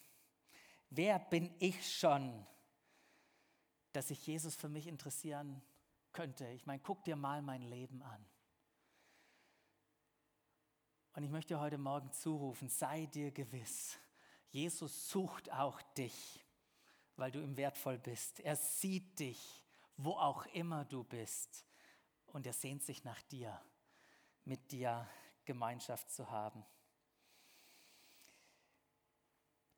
Wer 0.89 1.19
bin 1.19 1.53
ich 1.59 1.95
schon, 1.95 2.43
dass 3.91 4.07
sich 4.07 4.25
Jesus 4.25 4.55
für 4.55 4.67
mich 4.67 4.87
interessieren 4.87 5.61
könnte? 6.11 6.47
Ich 6.47 6.65
meine, 6.65 6.81
guck 6.81 7.03
dir 7.03 7.17
mal 7.17 7.43
mein 7.43 7.61
Leben 7.61 8.01
an. 8.01 8.25
Und 11.15 11.23
ich 11.23 11.29
möchte 11.29 11.59
heute 11.59 11.77
Morgen 11.77 12.11
zurufen, 12.11 12.69
sei 12.69 13.05
dir 13.05 13.31
gewiss, 13.31 13.99
Jesus 14.49 15.09
sucht 15.09 15.51
auch 15.51 15.81
dich, 15.95 16.43
weil 17.17 17.31
du 17.31 17.39
ihm 17.39 17.55
wertvoll 17.55 17.99
bist. 17.99 18.39
Er 18.39 18.55
sieht 18.55 19.19
dich, 19.19 19.61
wo 19.95 20.11
auch 20.11 20.45
immer 20.47 20.85
du 20.85 21.03
bist. 21.03 21.65
Und 22.27 22.47
er 22.47 22.53
sehnt 22.53 22.83
sich 22.83 23.03
nach 23.03 23.21
dir, 23.23 23.59
mit 24.43 24.71
dir 24.71 25.07
Gemeinschaft 25.45 26.09
zu 26.11 26.31
haben. 26.31 26.65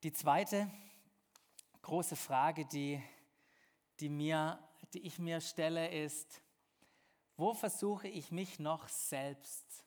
Die 0.04 0.14
zweite 0.14 0.72
große 1.82 2.16
Frage, 2.16 2.66
die, 2.66 3.02
die, 4.00 4.10
mir, 4.10 4.58
die 4.94 5.06
ich 5.06 5.20
mir 5.20 5.42
stelle, 5.42 5.90
ist, 5.92 6.42
wo 7.36 7.54
versuche 7.54 8.08
ich 8.08 8.32
mich 8.32 8.60
noch 8.60 8.88
selbst 8.88 9.86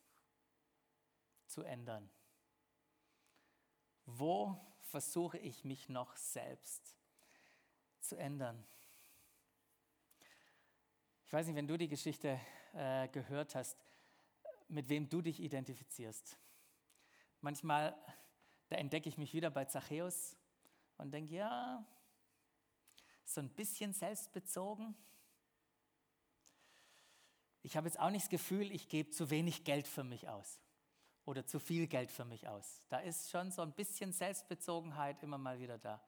zu 1.58 1.64
ändern? 1.64 2.08
Wo 4.06 4.56
versuche 4.78 5.38
ich 5.38 5.64
mich 5.64 5.88
noch 5.88 6.14
selbst 6.14 6.96
zu 7.98 8.14
ändern? 8.16 8.64
Ich 11.26 11.32
weiß 11.32 11.48
nicht, 11.48 11.56
wenn 11.56 11.66
du 11.66 11.76
die 11.76 11.88
Geschichte 11.88 12.40
äh, 12.74 13.08
gehört 13.08 13.56
hast, 13.56 13.76
mit 14.68 14.88
wem 14.88 15.08
du 15.08 15.20
dich 15.20 15.40
identifizierst. 15.40 16.38
Manchmal, 17.40 17.96
da 18.68 18.76
entdecke 18.76 19.08
ich 19.08 19.18
mich 19.18 19.34
wieder 19.34 19.50
bei 19.50 19.64
Zachäus 19.64 20.36
und 20.96 21.10
denke, 21.10 21.34
ja, 21.34 21.84
so 23.24 23.40
ein 23.40 23.50
bisschen 23.50 23.92
selbstbezogen. 23.92 24.94
Ich 27.62 27.76
habe 27.76 27.88
jetzt 27.88 27.98
auch 27.98 28.10
nicht 28.10 28.26
das 28.26 28.30
Gefühl, 28.30 28.70
ich 28.70 28.88
gebe 28.88 29.10
zu 29.10 29.28
wenig 29.30 29.64
Geld 29.64 29.88
für 29.88 30.04
mich 30.04 30.28
aus 30.28 30.60
oder 31.28 31.44
zu 31.44 31.60
viel 31.60 31.86
Geld 31.86 32.10
für 32.10 32.24
mich 32.24 32.48
aus. 32.48 32.86
Da 32.88 33.00
ist 33.00 33.30
schon 33.30 33.50
so 33.50 33.60
ein 33.60 33.72
bisschen 33.72 34.12
Selbstbezogenheit 34.12 35.22
immer 35.22 35.36
mal 35.36 35.60
wieder 35.60 35.76
da. 35.76 36.02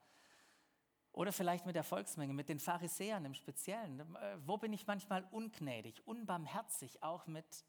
Oder 1.13 1.31
vielleicht 1.31 1.67
mit 1.67 1.77
der 1.77 1.85
Volksmenge, 1.85 2.33
mit 2.33 2.49
den 2.49 2.59
Pharisäern 2.59 3.27
im 3.27 3.35
Speziellen. 3.35 4.01
Äh, 4.17 4.39
wo 4.47 4.57
bin 4.57 4.73
ich 4.73 4.87
manchmal 4.87 5.25
ungnädig, 5.31 6.07
unbarmherzig, 6.07 7.03
auch 7.03 7.27
mit, 7.27 7.67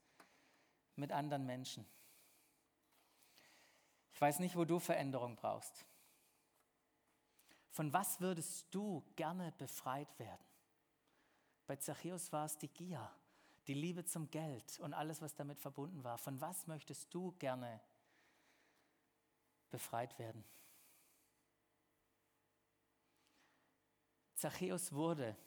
mit 0.96 1.12
anderen 1.12 1.46
Menschen? 1.46 1.86
Ich 4.14 4.22
weiß 4.22 4.40
nicht, 4.40 4.56
wo 4.56 4.64
du 4.64 4.80
Veränderung 4.80 5.36
brauchst. 5.36 5.86
Von 7.72 7.92
was 7.92 8.22
würdest 8.22 8.74
du 8.74 9.04
gerne 9.18 9.52
befreit 9.58 10.18
werden? 10.20 10.46
Bei 11.68 11.76
Zachäus 11.76 12.32
war 12.32 12.46
es 12.46 12.58
die 12.58 12.70
Gier 12.70 13.12
die 13.68 13.74
Liebe 13.74 14.06
zum 14.06 14.30
Geld 14.30 14.80
und 14.80 14.94
alles, 14.94 15.22
was 15.22 15.36
damit 15.36 15.60
verbunden 15.60 16.04
war. 16.04 16.18
Von 16.18 16.40
was 16.42 16.68
möchtest 16.68 17.14
du 17.14 17.32
gerne 17.34 17.82
befreit 19.70 20.18
werden? 20.20 20.44
Zachäus 24.36 24.92
wurde 24.92 25.38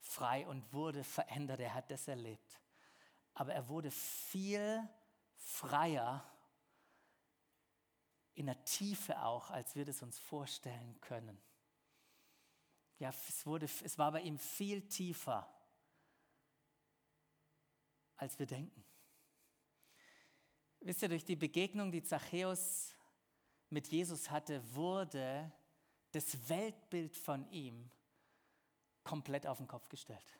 frei 0.00 0.46
und 0.46 0.72
wurde 0.72 1.02
verändert, 1.02 1.60
er 1.60 1.74
hat 1.74 1.90
das 1.90 2.08
erlebt. 2.08 2.60
Aber 3.34 3.54
er 3.54 3.68
wurde 3.68 3.90
viel 3.90 4.86
freier, 5.36 6.24
in 8.38 8.46
der 8.46 8.64
Tiefe 8.64 9.20
auch, 9.20 9.50
als 9.50 9.74
wir 9.74 9.84
das 9.84 10.00
uns 10.00 10.16
vorstellen 10.16 11.00
können. 11.00 11.36
Ja, 13.00 13.10
es, 13.10 13.44
wurde, 13.44 13.66
es 13.66 13.98
war 13.98 14.12
bei 14.12 14.20
ihm 14.20 14.38
viel 14.38 14.88
tiefer, 14.88 15.48
als 18.18 18.38
wir 18.38 18.46
denken. 18.46 18.84
Wisst 20.80 21.02
ihr, 21.02 21.08
durch 21.08 21.24
die 21.24 21.36
Begegnung, 21.36 21.90
die 21.90 22.02
Zachäus 22.02 22.94
mit 23.70 23.88
Jesus 23.88 24.30
hatte, 24.30 24.62
wurde 24.74 25.52
das 26.12 26.48
Weltbild 26.48 27.16
von 27.16 27.50
ihm 27.50 27.90
komplett 29.02 29.46
auf 29.46 29.58
den 29.58 29.66
Kopf 29.66 29.88
gestellt. 29.88 30.38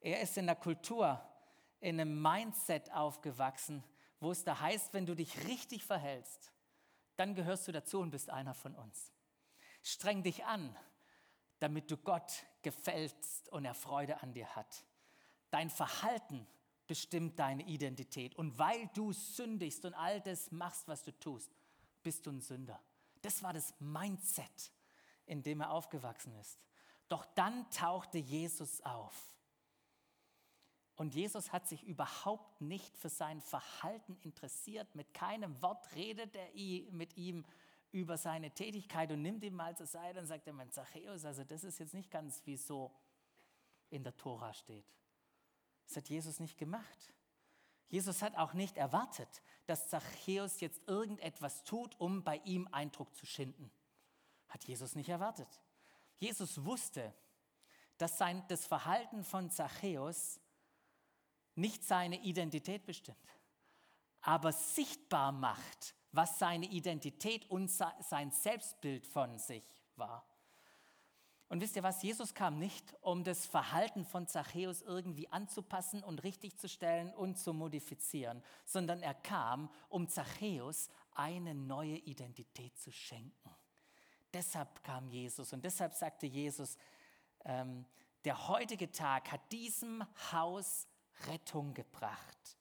Er 0.00 0.20
ist 0.20 0.36
in 0.38 0.46
der 0.46 0.56
Kultur, 0.56 1.20
in 1.80 2.00
einem 2.00 2.20
Mindset 2.20 2.92
aufgewachsen, 2.92 3.84
wo 4.20 4.30
es 4.30 4.44
da 4.44 4.60
heißt, 4.60 4.94
wenn 4.94 5.06
du 5.06 5.14
dich 5.14 5.46
richtig 5.46 5.84
verhältst, 5.84 6.52
dann 7.16 7.34
gehörst 7.34 7.68
du 7.68 7.72
dazu 7.72 8.00
und 8.00 8.10
bist 8.10 8.30
einer 8.30 8.54
von 8.54 8.74
uns. 8.74 9.12
Streng 9.82 10.22
dich 10.22 10.44
an, 10.44 10.76
damit 11.58 11.90
du 11.90 11.96
Gott 11.96 12.44
gefällst 12.62 13.48
und 13.50 13.64
er 13.64 13.74
Freude 13.74 14.22
an 14.22 14.32
dir 14.32 14.54
hat. 14.54 14.84
Dein 15.50 15.70
Verhalten 15.70 16.46
bestimmt 16.88 17.38
deine 17.38 17.62
Identität. 17.62 18.34
Und 18.34 18.58
weil 18.58 18.88
du 18.94 19.12
sündigst 19.12 19.84
und 19.84 19.94
all 19.94 20.20
das 20.20 20.50
machst, 20.50 20.88
was 20.88 21.04
du 21.04 21.12
tust, 21.20 21.54
bist 22.02 22.26
du 22.26 22.30
ein 22.30 22.40
Sünder. 22.40 22.82
Das 23.22 23.42
war 23.42 23.52
das 23.52 23.72
Mindset, 23.78 24.72
in 25.26 25.42
dem 25.42 25.60
er 25.60 25.70
aufgewachsen 25.70 26.34
ist. 26.40 26.58
Doch 27.08 27.24
dann 27.36 27.70
tauchte 27.70 28.18
Jesus 28.18 28.80
auf. 28.80 29.14
Und 30.96 31.14
Jesus 31.14 31.52
hat 31.52 31.68
sich 31.68 31.84
überhaupt 31.84 32.60
nicht 32.60 32.96
für 32.96 33.08
sein 33.08 33.40
Verhalten 33.40 34.16
interessiert. 34.22 34.92
Mit 34.96 35.14
keinem 35.14 35.62
Wort 35.62 35.94
redet 35.94 36.34
er 36.34 36.50
mit 36.90 37.16
ihm 37.16 37.44
über 37.92 38.16
seine 38.16 38.50
Tätigkeit 38.50 39.10
und 39.12 39.22
nimmt 39.22 39.44
ihn 39.44 39.54
mal 39.54 39.76
zur 39.76 39.86
Seite 39.86 40.18
und 40.18 40.26
sagt 40.26 40.52
mein 40.52 40.72
Zachäus, 40.72 41.24
also 41.24 41.44
das 41.44 41.62
ist 41.62 41.78
jetzt 41.78 41.94
nicht 41.94 42.10
ganz 42.10 42.42
wie 42.46 42.56
so 42.56 42.92
in 43.90 44.02
der 44.02 44.16
Tora 44.16 44.52
steht. 44.52 44.84
Das 45.88 45.96
hat 45.96 46.08
Jesus 46.10 46.38
nicht 46.38 46.58
gemacht. 46.58 47.14
Jesus 47.88 48.20
hat 48.20 48.36
auch 48.36 48.52
nicht 48.52 48.76
erwartet, 48.76 49.42
dass 49.64 49.88
Zachäus 49.88 50.60
jetzt 50.60 50.86
irgendetwas 50.86 51.64
tut, 51.64 51.98
um 51.98 52.22
bei 52.22 52.36
ihm 52.44 52.68
Eindruck 52.72 53.14
zu 53.16 53.24
schinden. 53.24 53.70
Hat 54.48 54.64
Jesus 54.64 54.94
nicht 54.94 55.08
erwartet. 55.08 55.48
Jesus 56.18 56.62
wusste, 56.64 57.14
dass 57.96 58.18
sein, 58.18 58.44
das 58.48 58.66
Verhalten 58.66 59.24
von 59.24 59.50
Zachäus 59.50 60.40
nicht 61.54 61.82
seine 61.82 62.20
Identität 62.20 62.84
bestimmt, 62.84 63.16
aber 64.20 64.52
sichtbar 64.52 65.32
macht, 65.32 65.94
was 66.12 66.38
seine 66.38 66.66
Identität 66.66 67.50
und 67.50 67.68
sein 67.68 68.30
Selbstbild 68.30 69.06
von 69.06 69.38
sich 69.38 69.64
war. 69.96 70.26
Und 71.48 71.62
wisst 71.62 71.76
ihr 71.76 71.82
was, 71.82 72.02
Jesus 72.02 72.34
kam 72.34 72.58
nicht, 72.58 72.94
um 73.00 73.24
das 73.24 73.46
Verhalten 73.46 74.04
von 74.04 74.26
Zachäus 74.26 74.82
irgendwie 74.82 75.28
anzupassen 75.32 76.02
und 76.02 76.22
richtigzustellen 76.22 77.14
und 77.14 77.38
zu 77.38 77.54
modifizieren, 77.54 78.42
sondern 78.66 79.00
er 79.02 79.14
kam, 79.14 79.70
um 79.88 80.08
Zachäus 80.08 80.90
eine 81.14 81.54
neue 81.54 81.96
Identität 81.96 82.78
zu 82.78 82.92
schenken. 82.92 83.50
Deshalb 84.32 84.84
kam 84.84 85.08
Jesus 85.08 85.52
und 85.54 85.64
deshalb 85.64 85.94
sagte 85.94 86.26
Jesus, 86.26 86.76
ähm, 87.46 87.86
der 88.24 88.48
heutige 88.48 88.92
Tag 88.92 89.32
hat 89.32 89.40
diesem 89.50 90.04
Haus 90.32 90.86
Rettung 91.26 91.72
gebracht. 91.72 92.58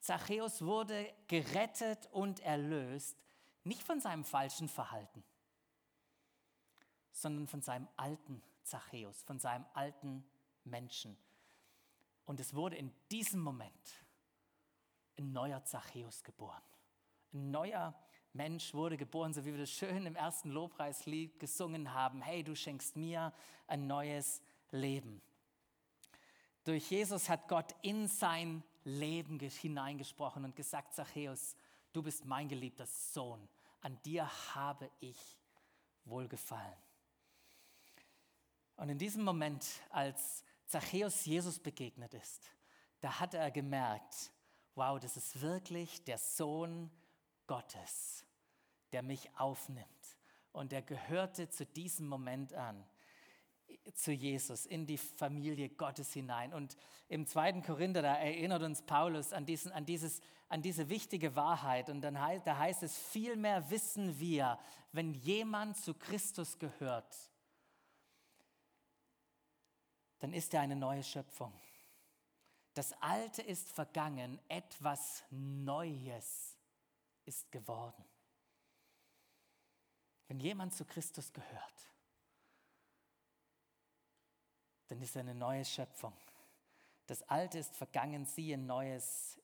Zachäus 0.00 0.62
wurde 0.62 1.12
gerettet 1.26 2.08
und 2.12 2.40
erlöst, 2.40 3.16
nicht 3.64 3.82
von 3.82 4.00
seinem 4.00 4.24
falschen 4.24 4.68
Verhalten, 4.68 5.24
sondern 7.20 7.46
von 7.46 7.62
seinem 7.62 7.88
alten 7.96 8.42
Zachäus, 8.62 9.22
von 9.22 9.38
seinem 9.38 9.66
alten 9.74 10.24
Menschen. 10.64 11.16
Und 12.24 12.40
es 12.40 12.54
wurde 12.54 12.76
in 12.76 12.92
diesem 13.10 13.40
Moment 13.40 14.04
ein 15.18 15.32
neuer 15.32 15.64
Zachäus 15.64 16.22
geboren. 16.22 16.62
Ein 17.32 17.50
neuer 17.50 17.94
Mensch 18.32 18.74
wurde 18.74 18.96
geboren, 18.96 19.32
so 19.32 19.44
wie 19.44 19.52
wir 19.52 19.58
das 19.58 19.70
schön 19.70 20.06
im 20.06 20.14
ersten 20.14 20.50
Lobpreislied 20.50 21.38
gesungen 21.38 21.92
haben. 21.92 22.22
Hey, 22.22 22.44
du 22.44 22.54
schenkst 22.54 22.96
mir 22.96 23.32
ein 23.66 23.86
neues 23.86 24.42
Leben. 24.70 25.20
Durch 26.64 26.90
Jesus 26.90 27.28
hat 27.28 27.48
Gott 27.48 27.74
in 27.82 28.06
sein 28.06 28.62
Leben 28.84 29.40
hineingesprochen 29.40 30.44
und 30.44 30.54
gesagt, 30.54 30.94
Zachäus, 30.94 31.56
du 31.92 32.02
bist 32.02 32.26
mein 32.26 32.48
geliebter 32.48 32.86
Sohn, 32.86 33.48
an 33.80 34.00
dir 34.02 34.28
habe 34.54 34.90
ich 35.00 35.38
wohlgefallen. 36.04 36.87
Und 38.78 38.88
in 38.88 38.98
diesem 38.98 39.24
Moment, 39.24 39.66
als 39.90 40.44
Zachäus 40.66 41.24
Jesus 41.24 41.58
begegnet 41.58 42.14
ist, 42.14 42.50
da 43.00 43.18
hat 43.18 43.34
er 43.34 43.50
gemerkt, 43.50 44.32
wow, 44.76 45.00
das 45.00 45.16
ist 45.16 45.40
wirklich 45.40 46.04
der 46.04 46.16
Sohn 46.16 46.88
Gottes, 47.48 48.24
der 48.92 49.02
mich 49.02 49.28
aufnimmt. 49.36 50.16
Und 50.52 50.72
er 50.72 50.82
gehörte 50.82 51.48
zu 51.50 51.66
diesem 51.66 52.06
Moment 52.06 52.54
an 52.54 52.84
zu 53.94 54.12
Jesus, 54.12 54.64
in 54.64 54.86
die 54.86 54.96
Familie 54.96 55.70
Gottes 55.70 56.12
hinein. 56.12 56.54
Und 56.54 56.76
im 57.08 57.26
zweiten 57.26 57.62
Korinther, 57.62 58.02
da 58.02 58.14
erinnert 58.14 58.62
uns 58.62 58.82
Paulus 58.82 59.32
an, 59.32 59.44
diesen, 59.44 59.72
an, 59.72 59.86
dieses, 59.86 60.20
an 60.48 60.62
diese 60.62 60.88
wichtige 60.88 61.34
Wahrheit. 61.34 61.90
Und 61.90 62.00
dann 62.02 62.14
da 62.14 62.58
heißt 62.58 62.84
es, 62.84 62.96
vielmehr 62.96 63.70
wissen 63.70 64.20
wir, 64.20 64.56
wenn 64.92 65.14
jemand 65.14 65.76
zu 65.76 65.94
Christus 65.94 66.60
gehört, 66.60 67.16
dann 70.18 70.32
ist 70.32 70.52
er 70.54 70.60
eine 70.60 70.76
neue 70.76 71.02
Schöpfung. 71.02 71.52
Das 72.74 72.92
Alte 73.02 73.42
ist 73.42 73.72
vergangen, 73.72 74.38
etwas 74.48 75.24
Neues 75.30 76.56
ist 77.24 77.50
geworden. 77.50 78.04
Wenn 80.28 80.40
jemand 80.40 80.74
zu 80.74 80.84
Christus 80.84 81.32
gehört, 81.32 81.90
dann 84.88 85.00
ist 85.02 85.16
er 85.16 85.20
eine 85.20 85.34
neue 85.34 85.64
Schöpfung. 85.64 86.16
Das 87.06 87.22
Alte 87.22 87.58
ist 87.58 87.74
vergangen, 87.74 88.26
siehe 88.26 88.58
Neues, 88.58 89.38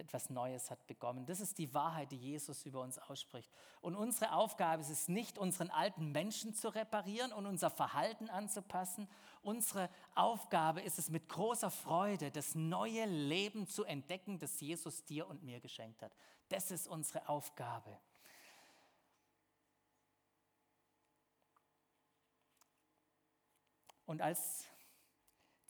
etwas 0.00 0.30
Neues 0.30 0.70
hat 0.70 0.86
begonnen. 0.86 1.26
Das 1.26 1.40
ist 1.40 1.58
die 1.58 1.72
Wahrheit, 1.74 2.10
die 2.12 2.16
Jesus 2.16 2.64
über 2.64 2.80
uns 2.80 2.98
ausspricht. 2.98 3.50
Und 3.80 3.96
unsere 3.96 4.32
Aufgabe 4.32 4.82
ist 4.82 4.90
es 4.90 5.08
nicht, 5.08 5.38
unseren 5.38 5.70
alten 5.70 6.12
Menschen 6.12 6.54
zu 6.54 6.68
reparieren 6.68 7.32
und 7.32 7.46
unser 7.46 7.70
Verhalten 7.70 8.30
anzupassen. 8.30 9.08
Unsere 9.42 9.90
Aufgabe 10.14 10.80
ist 10.80 10.98
es, 10.98 11.10
mit 11.10 11.28
großer 11.28 11.70
Freude 11.70 12.30
das 12.30 12.54
neue 12.54 13.06
Leben 13.06 13.66
zu 13.66 13.84
entdecken, 13.84 14.38
das 14.38 14.60
Jesus 14.60 15.04
dir 15.04 15.26
und 15.26 15.42
mir 15.42 15.60
geschenkt 15.60 16.02
hat. 16.02 16.12
Das 16.48 16.70
ist 16.70 16.86
unsere 16.86 17.28
Aufgabe. 17.28 17.98
Und 24.06 24.22
als 24.22 24.68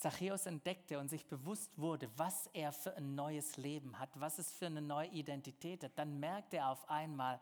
Zachäus 0.06 0.46
entdeckte 0.46 1.00
und 1.00 1.08
sich 1.08 1.26
bewusst 1.26 1.76
wurde, 1.76 2.08
was 2.16 2.48
er 2.52 2.70
für 2.70 2.96
ein 2.96 3.16
neues 3.16 3.56
Leben 3.56 3.98
hat, 3.98 4.08
was 4.14 4.38
es 4.38 4.52
für 4.52 4.66
eine 4.66 4.80
neue 4.80 5.08
Identität 5.08 5.82
hat, 5.82 5.98
dann 5.98 6.20
merkte 6.20 6.58
er 6.58 6.70
auf 6.70 6.88
einmal, 6.88 7.40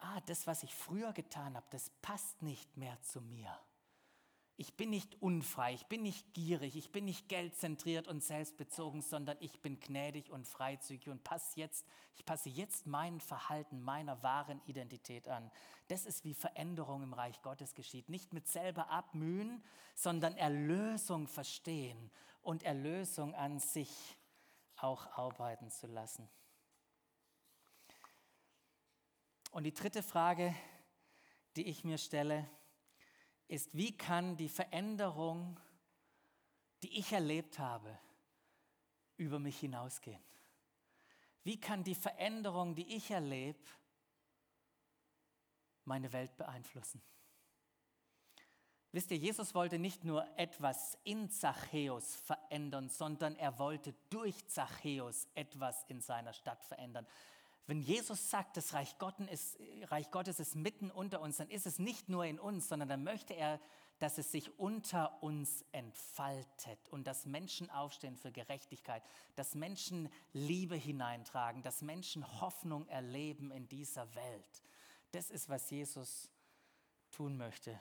ah, 0.00 0.20
das, 0.26 0.48
was 0.48 0.64
ich 0.64 0.74
früher 0.74 1.12
getan 1.12 1.54
habe, 1.54 1.66
das 1.70 1.90
passt 2.02 2.42
nicht 2.42 2.76
mehr 2.76 3.00
zu 3.02 3.20
mir. 3.20 3.56
Ich 4.56 4.76
bin 4.76 4.90
nicht 4.90 5.20
unfrei, 5.20 5.74
ich 5.74 5.86
bin 5.86 6.02
nicht 6.02 6.32
gierig, 6.32 6.76
ich 6.76 6.92
bin 6.92 7.06
nicht 7.06 7.28
geldzentriert 7.28 8.06
und 8.06 8.22
selbstbezogen, 8.22 9.02
sondern 9.02 9.36
ich 9.40 9.60
bin 9.60 9.80
gnädig 9.80 10.30
und 10.30 10.46
freizügig 10.46 11.08
und 11.08 11.24
passe 11.24 11.58
jetzt, 11.58 11.84
ich 12.14 12.24
passe 12.24 12.50
jetzt 12.50 12.86
mein 12.86 13.20
Verhalten 13.20 13.80
meiner 13.80 14.22
wahren 14.22 14.60
Identität 14.66 15.26
an. 15.26 15.50
Das 15.88 16.06
ist 16.06 16.24
wie 16.24 16.34
Veränderung 16.34 17.02
im 17.02 17.14
Reich 17.14 17.42
Gottes 17.42 17.74
geschieht. 17.74 18.08
Nicht 18.08 18.32
mit 18.32 18.46
selber 18.46 18.90
abmühen, 18.90 19.64
sondern 19.96 20.36
Erlösung 20.36 21.26
verstehen 21.26 22.12
und 22.40 22.62
Erlösung 22.62 23.34
an 23.34 23.58
sich 23.58 24.16
auch 24.76 25.06
arbeiten 25.18 25.70
zu 25.70 25.88
lassen. 25.88 26.28
Und 29.50 29.64
die 29.64 29.74
dritte 29.74 30.02
Frage, 30.02 30.54
die 31.56 31.64
ich 31.64 31.82
mir 31.82 31.98
stelle, 31.98 32.48
ist, 33.48 33.70
wie 33.72 33.96
kann 33.96 34.36
die 34.36 34.48
Veränderung, 34.48 35.58
die 36.82 36.98
ich 36.98 37.12
erlebt 37.12 37.58
habe, 37.58 37.98
über 39.16 39.38
mich 39.38 39.58
hinausgehen? 39.58 40.22
Wie 41.42 41.60
kann 41.60 41.84
die 41.84 41.94
Veränderung, 41.94 42.74
die 42.74 42.94
ich 42.94 43.10
erlebe, 43.10 43.58
meine 45.84 46.12
Welt 46.12 46.36
beeinflussen? 46.36 47.02
Wisst 48.92 49.10
ihr, 49.10 49.16
Jesus 49.16 49.56
wollte 49.56 49.78
nicht 49.78 50.04
nur 50.04 50.24
etwas 50.38 50.96
in 51.02 51.28
Zachäus 51.28 52.14
verändern, 52.14 52.88
sondern 52.88 53.34
er 53.34 53.58
wollte 53.58 53.92
durch 54.08 54.46
Zachäus 54.46 55.26
etwas 55.34 55.84
in 55.88 56.00
seiner 56.00 56.32
Stadt 56.32 56.62
verändern. 56.62 57.04
Wenn 57.66 57.80
Jesus 57.80 58.30
sagt, 58.30 58.58
das 58.58 58.74
Reich 58.74 58.98
Gottes, 58.98 59.28
ist, 59.30 59.58
Reich 59.90 60.10
Gottes 60.10 60.38
ist 60.38 60.54
mitten 60.54 60.90
unter 60.90 61.20
uns, 61.22 61.38
dann 61.38 61.48
ist 61.48 61.66
es 61.66 61.78
nicht 61.78 62.10
nur 62.10 62.26
in 62.26 62.38
uns, 62.38 62.68
sondern 62.68 62.88
dann 62.88 63.04
möchte 63.04 63.32
er, 63.34 63.58
dass 64.00 64.18
es 64.18 64.30
sich 64.30 64.58
unter 64.58 65.22
uns 65.22 65.64
entfaltet 65.72 66.88
und 66.90 67.06
dass 67.06 67.24
Menschen 67.24 67.70
aufstehen 67.70 68.16
für 68.16 68.32
Gerechtigkeit, 68.32 69.02
dass 69.34 69.54
Menschen 69.54 70.10
Liebe 70.32 70.76
hineintragen, 70.76 71.62
dass 71.62 71.80
Menschen 71.80 72.40
Hoffnung 72.40 72.86
erleben 72.88 73.50
in 73.50 73.66
dieser 73.68 74.14
Welt. 74.14 74.62
Das 75.12 75.30
ist, 75.30 75.48
was 75.48 75.70
Jesus 75.70 76.28
tun 77.10 77.38
möchte. 77.38 77.80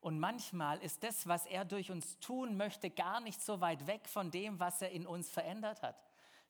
Und 0.00 0.18
manchmal 0.18 0.82
ist 0.82 1.04
das, 1.04 1.26
was 1.28 1.46
er 1.46 1.64
durch 1.64 1.90
uns 1.90 2.18
tun 2.18 2.56
möchte, 2.56 2.90
gar 2.90 3.20
nicht 3.20 3.40
so 3.40 3.60
weit 3.60 3.86
weg 3.86 4.08
von 4.08 4.30
dem, 4.30 4.58
was 4.58 4.82
er 4.82 4.90
in 4.90 5.06
uns 5.06 5.30
verändert 5.30 5.80
hat. 5.80 5.96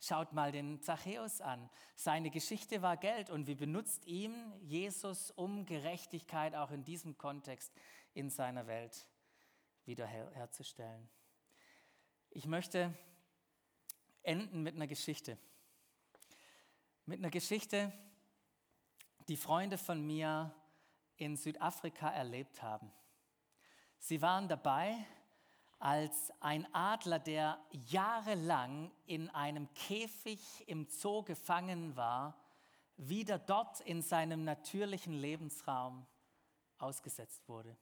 Schaut 0.04 0.32
mal 0.32 0.50
den 0.50 0.82
Zachäus 0.82 1.40
an. 1.40 1.70
Seine 1.94 2.30
Geschichte 2.30 2.82
war 2.82 2.96
Geld 2.96 3.30
und 3.30 3.46
wie 3.46 3.54
benutzt 3.54 4.04
ihm 4.04 4.52
Jesus, 4.60 5.30
um 5.30 5.64
Gerechtigkeit 5.64 6.56
auch 6.56 6.72
in 6.72 6.82
diesem 6.82 7.16
Kontext 7.16 7.72
in 8.12 8.28
seiner 8.28 8.66
Welt 8.66 9.06
wiederherzustellen. 9.84 11.08
Ich 12.30 12.46
möchte 12.46 12.92
enden 14.24 14.64
mit 14.64 14.74
einer 14.74 14.88
Geschichte. 14.88 15.38
Mit 17.06 17.20
einer 17.20 17.30
Geschichte, 17.30 17.92
die 19.28 19.36
Freunde 19.36 19.78
von 19.78 20.04
mir 20.04 20.52
in 21.14 21.36
Südafrika 21.36 22.10
erlebt 22.10 22.60
haben. 22.60 22.92
Sie 24.00 24.20
waren 24.20 24.48
dabei, 24.48 24.96
als 25.82 26.32
ein 26.38 26.72
Adler, 26.72 27.18
der 27.18 27.58
jahrelang 27.72 28.92
in 29.04 29.28
einem 29.30 29.68
Käfig 29.74 30.40
im 30.68 30.86
Zoo 30.88 31.24
gefangen 31.24 31.96
war, 31.96 32.38
wieder 32.96 33.36
dort 33.36 33.80
in 33.80 34.00
seinem 34.00 34.44
natürlichen 34.44 35.12
Lebensraum 35.12 36.06
ausgesetzt 36.78 37.48
wurde. 37.48 37.76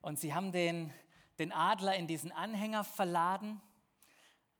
Und 0.00 0.18
sie 0.18 0.34
haben 0.34 0.50
den, 0.50 0.92
den 1.38 1.52
Adler 1.52 1.94
in 1.94 2.08
diesen 2.08 2.32
Anhänger 2.32 2.82
verladen, 2.82 3.62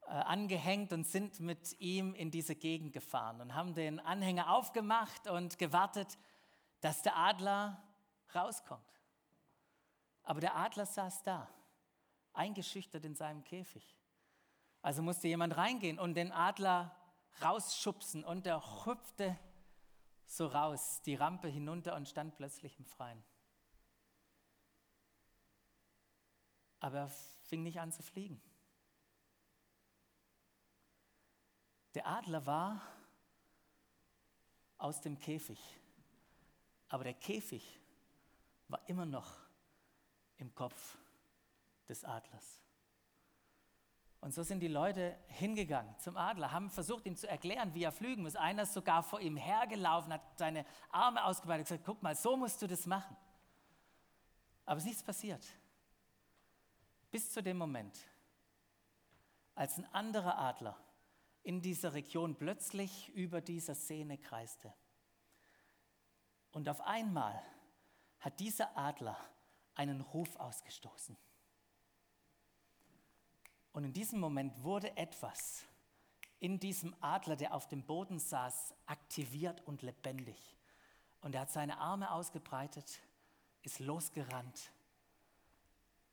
äh, 0.03 0.11
angehängt 0.11 0.93
und 0.93 1.05
sind 1.05 1.41
mit 1.41 1.81
ihm 1.81 2.15
in 2.15 2.31
diese 2.31 2.55
Gegend 2.55 2.93
gefahren 2.93 3.41
und 3.41 3.57
haben 3.57 3.75
den 3.75 3.99
Anhänger 3.99 4.53
aufgemacht 4.53 5.27
und 5.27 5.59
gewartet, 5.59 6.17
dass 6.81 7.03
der 7.03 7.17
Adler 7.17 7.83
rauskommt. 8.37 9.00
Aber 10.31 10.39
der 10.39 10.55
Adler 10.55 10.87
saß 10.87 11.25
da, 11.25 11.53
eingeschüchtert 12.35 13.05
in 13.05 13.17
seinem 13.17 13.43
Käfig. 13.43 13.99
Also 14.81 15.03
musste 15.03 15.27
jemand 15.27 15.57
reingehen 15.57 15.99
und 15.99 16.15
den 16.15 16.31
Adler 16.31 16.95
rausschubsen 17.43 18.23
und 18.23 18.47
er 18.47 18.87
hüpfte 18.87 19.37
so 20.27 20.47
raus, 20.47 21.03
die 21.03 21.17
Rampe 21.17 21.49
hinunter 21.49 21.97
und 21.97 22.09
stand 22.09 22.37
plötzlich 22.37 22.79
im 22.79 22.85
Freien. 22.85 23.21
Aber 26.79 26.99
er 26.99 27.09
fing 27.09 27.65
nicht 27.65 27.81
an 27.81 27.91
zu 27.91 28.05
fliegen. 28.05 28.41
Der 31.95 32.07
Adler 32.07 32.47
war 32.47 32.81
aus 34.79 35.01
dem 35.01 35.19
Käfig, 35.19 35.59
aber 36.89 37.03
der 37.03 37.15
Käfig 37.15 37.81
war 38.69 38.89
immer 38.89 39.07
noch 39.07 39.50
im 40.41 40.55
Kopf 40.55 40.99
des 41.89 42.05
Adlers. 42.05 42.63
Und 44.21 44.35
so 44.35 44.43
sind 44.43 44.61
die 44.61 44.69
Leute 44.69 45.17
hingegangen 45.29 45.99
zum 45.99 46.17
Adler, 46.17 46.53
haben 46.53 46.69
versucht, 46.69 47.07
ihm 47.07 47.17
zu 47.17 47.27
erklären, 47.27 47.73
wie 47.75 47.85
er 47.85 47.93
flügen 47.93 48.23
muss. 48.23 48.37
Einer 48.37 48.65
ist 48.65 48.75
sogar 48.75 49.03
vor 49.03 49.21
ihm 49.21 49.37
hergelaufen, 49.37 50.13
hat 50.13 50.23
seine 50.37 50.67
Arme 50.91 51.25
ausgebreitet 51.25 51.61
und 51.61 51.69
gesagt, 51.69 51.87
guck 51.87 52.03
mal, 52.03 52.15
so 52.15 52.37
musst 52.37 52.61
du 52.61 52.67
das 52.67 52.85
machen. 52.85 53.17
Aber 54.67 54.77
es 54.77 54.85
ist 54.85 54.89
nichts 54.89 55.03
passiert. 55.03 55.47
Bis 57.11 57.33
zu 57.33 57.43
dem 57.43 57.57
Moment, 57.57 57.99
als 59.55 59.79
ein 59.79 59.87
anderer 59.95 60.39
Adler 60.39 60.77
in 61.43 61.63
dieser 61.63 61.95
Region 61.95 62.37
plötzlich 62.37 63.09
über 63.15 63.41
dieser 63.41 63.75
Szene 63.75 64.19
kreiste. 64.19 64.73
Und 66.53 66.69
auf 66.69 66.83
einmal 66.83 67.43
hat 68.19 68.39
dieser 68.39 68.77
Adler 68.77 69.17
einen 69.75 70.01
Ruf 70.01 70.37
ausgestoßen. 70.37 71.17
Und 73.73 73.85
in 73.85 73.93
diesem 73.93 74.21
Moment 74.21 74.63
wurde 74.63 74.97
etwas 74.97 75.65
in 76.41 76.59
diesem 76.59 76.95
Adler, 77.01 77.37
der 77.37 77.55
auf 77.55 77.69
dem 77.69 77.85
Boden 77.85 78.19
saß, 78.19 78.75
aktiviert 78.87 79.61
und 79.67 79.83
lebendig. 79.83 80.57
Und 81.21 81.35
er 81.35 81.43
hat 81.43 81.51
seine 81.51 81.79
Arme 81.79 82.11
ausgebreitet, 82.11 83.01
ist 83.63 83.79
losgerannt 83.79 84.73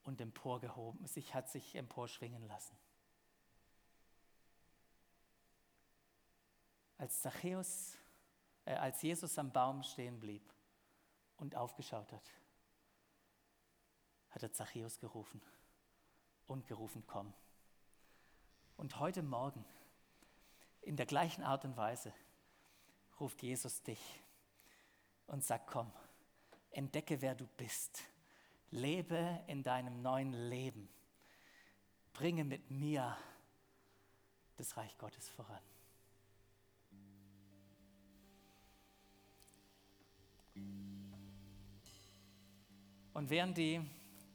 und 0.04 0.20
emporgehoben, 0.20 1.08
sich 1.08 1.34
hat 1.34 1.50
sich 1.50 1.76
emporschwingen 1.76 2.46
lassen. 2.46 2.78
Als 6.98 7.22
Zachäus, 7.22 7.98
äh, 8.66 8.74
als 8.74 9.02
Jesus 9.02 9.38
am 9.38 9.52
Baum 9.52 9.82
stehen 9.84 10.20
blieb 10.20 10.54
und 11.38 11.56
aufgeschaut 11.56 12.12
hat, 12.12 12.34
hat 14.38 14.44
er 14.44 14.54
Zachäus 14.54 15.00
gerufen 15.00 15.42
und 16.46 16.68
gerufen, 16.68 17.04
komm. 17.08 17.34
Und 18.76 19.00
heute 19.00 19.24
Morgen, 19.24 19.66
in 20.84 20.96
der 20.96 21.08
gleichen 21.08 21.42
Art 21.42 21.66
und 21.66 21.76
Weise, 21.76 22.14
ruft 23.20 23.42
Jesus 23.42 23.82
dich 23.82 24.22
und 25.26 25.44
sagt, 25.44 25.66
komm, 25.66 25.92
entdecke, 26.70 27.20
wer 27.24 27.34
du 27.34 27.48
bist. 27.58 28.04
Lebe 28.70 29.44
in 29.48 29.64
deinem 29.64 30.04
neuen 30.04 30.34
Leben. 30.34 30.88
Bringe 32.14 32.44
mit 32.44 32.70
mir 32.70 33.18
das 34.56 34.78
Reich 34.78 34.96
Gottes 35.00 35.28
voran. 35.30 35.64
Und 43.16 43.32
während 43.32 43.58
die 43.58 43.84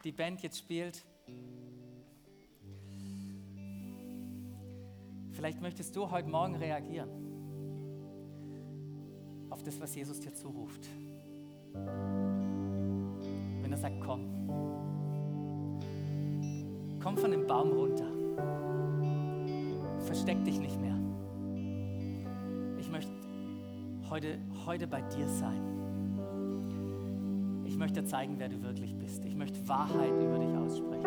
die 0.05 0.13
Band 0.13 0.43
jetzt 0.43 0.59
spielt. 0.59 1.05
Vielleicht 5.33 5.61
möchtest 5.61 5.95
du 5.97 6.11
heute 6.11 6.29
Morgen 6.29 6.57
reagieren 6.57 7.11
auf 9.51 9.63
das, 9.63 9.81
was 9.81 9.95
Jesus 9.95 10.21
dir 10.21 10.33
zuruft. 10.33 10.89
Wenn 11.75 13.71
er 13.71 13.79
sagt, 13.79 14.01
komm, 14.01 15.79
komm 17.03 17.17
von 17.17 17.31
dem 17.31 17.47
Baum 17.47 17.73
runter, 17.73 18.07
versteck 20.01 20.43
dich 20.45 20.59
nicht 20.59 20.81
mehr. 20.81 20.99
Ich 22.79 22.91
möchte 22.91 23.13
heute, 24.09 24.39
heute 24.67 24.87
bei 24.87 25.03
dir 25.03 25.29
sein 25.29 25.72
möchte 27.83 28.01
dir 28.01 28.07
zeigen, 28.07 28.37
wer 28.39 28.49
du 28.49 28.63
wirklich 28.63 28.97
bist. 28.97 29.25
Ich 29.25 29.35
möchte 29.35 29.67
Wahrheit 29.67 30.13
über 30.13 30.39
dich 30.39 30.57
aussprechen. 30.57 31.05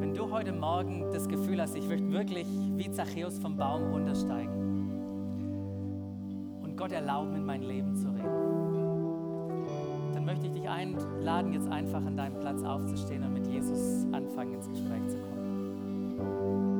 Wenn 0.00 0.12
du 0.12 0.28
heute 0.32 0.52
Morgen 0.52 1.04
das 1.12 1.28
Gefühl 1.28 1.62
hast, 1.62 1.76
ich 1.76 1.86
möchte 1.86 2.10
wirklich 2.10 2.48
wie 2.74 2.90
Zachäus 2.90 3.38
vom 3.38 3.56
Baum 3.56 3.92
runtersteigen 3.92 4.90
und 6.64 6.76
Gott 6.76 6.90
erlauben, 6.90 7.36
in 7.36 7.44
mein 7.44 7.62
Leben 7.62 7.94
zu 7.94 8.08
reden, 8.08 9.62
dann 10.14 10.24
möchte 10.24 10.46
ich 10.46 10.52
dich 10.52 10.68
einladen, 10.68 11.52
jetzt 11.52 11.68
einfach 11.68 12.04
an 12.04 12.16
deinem 12.16 12.40
Platz 12.40 12.60
aufzustehen 12.64 13.22
und 13.22 13.34
mit 13.34 13.46
Jesus 13.46 14.04
anfangen, 14.10 14.54
ins 14.54 14.68
Gespräch 14.68 15.06
zu 15.06 15.16
kommen. 15.18 16.73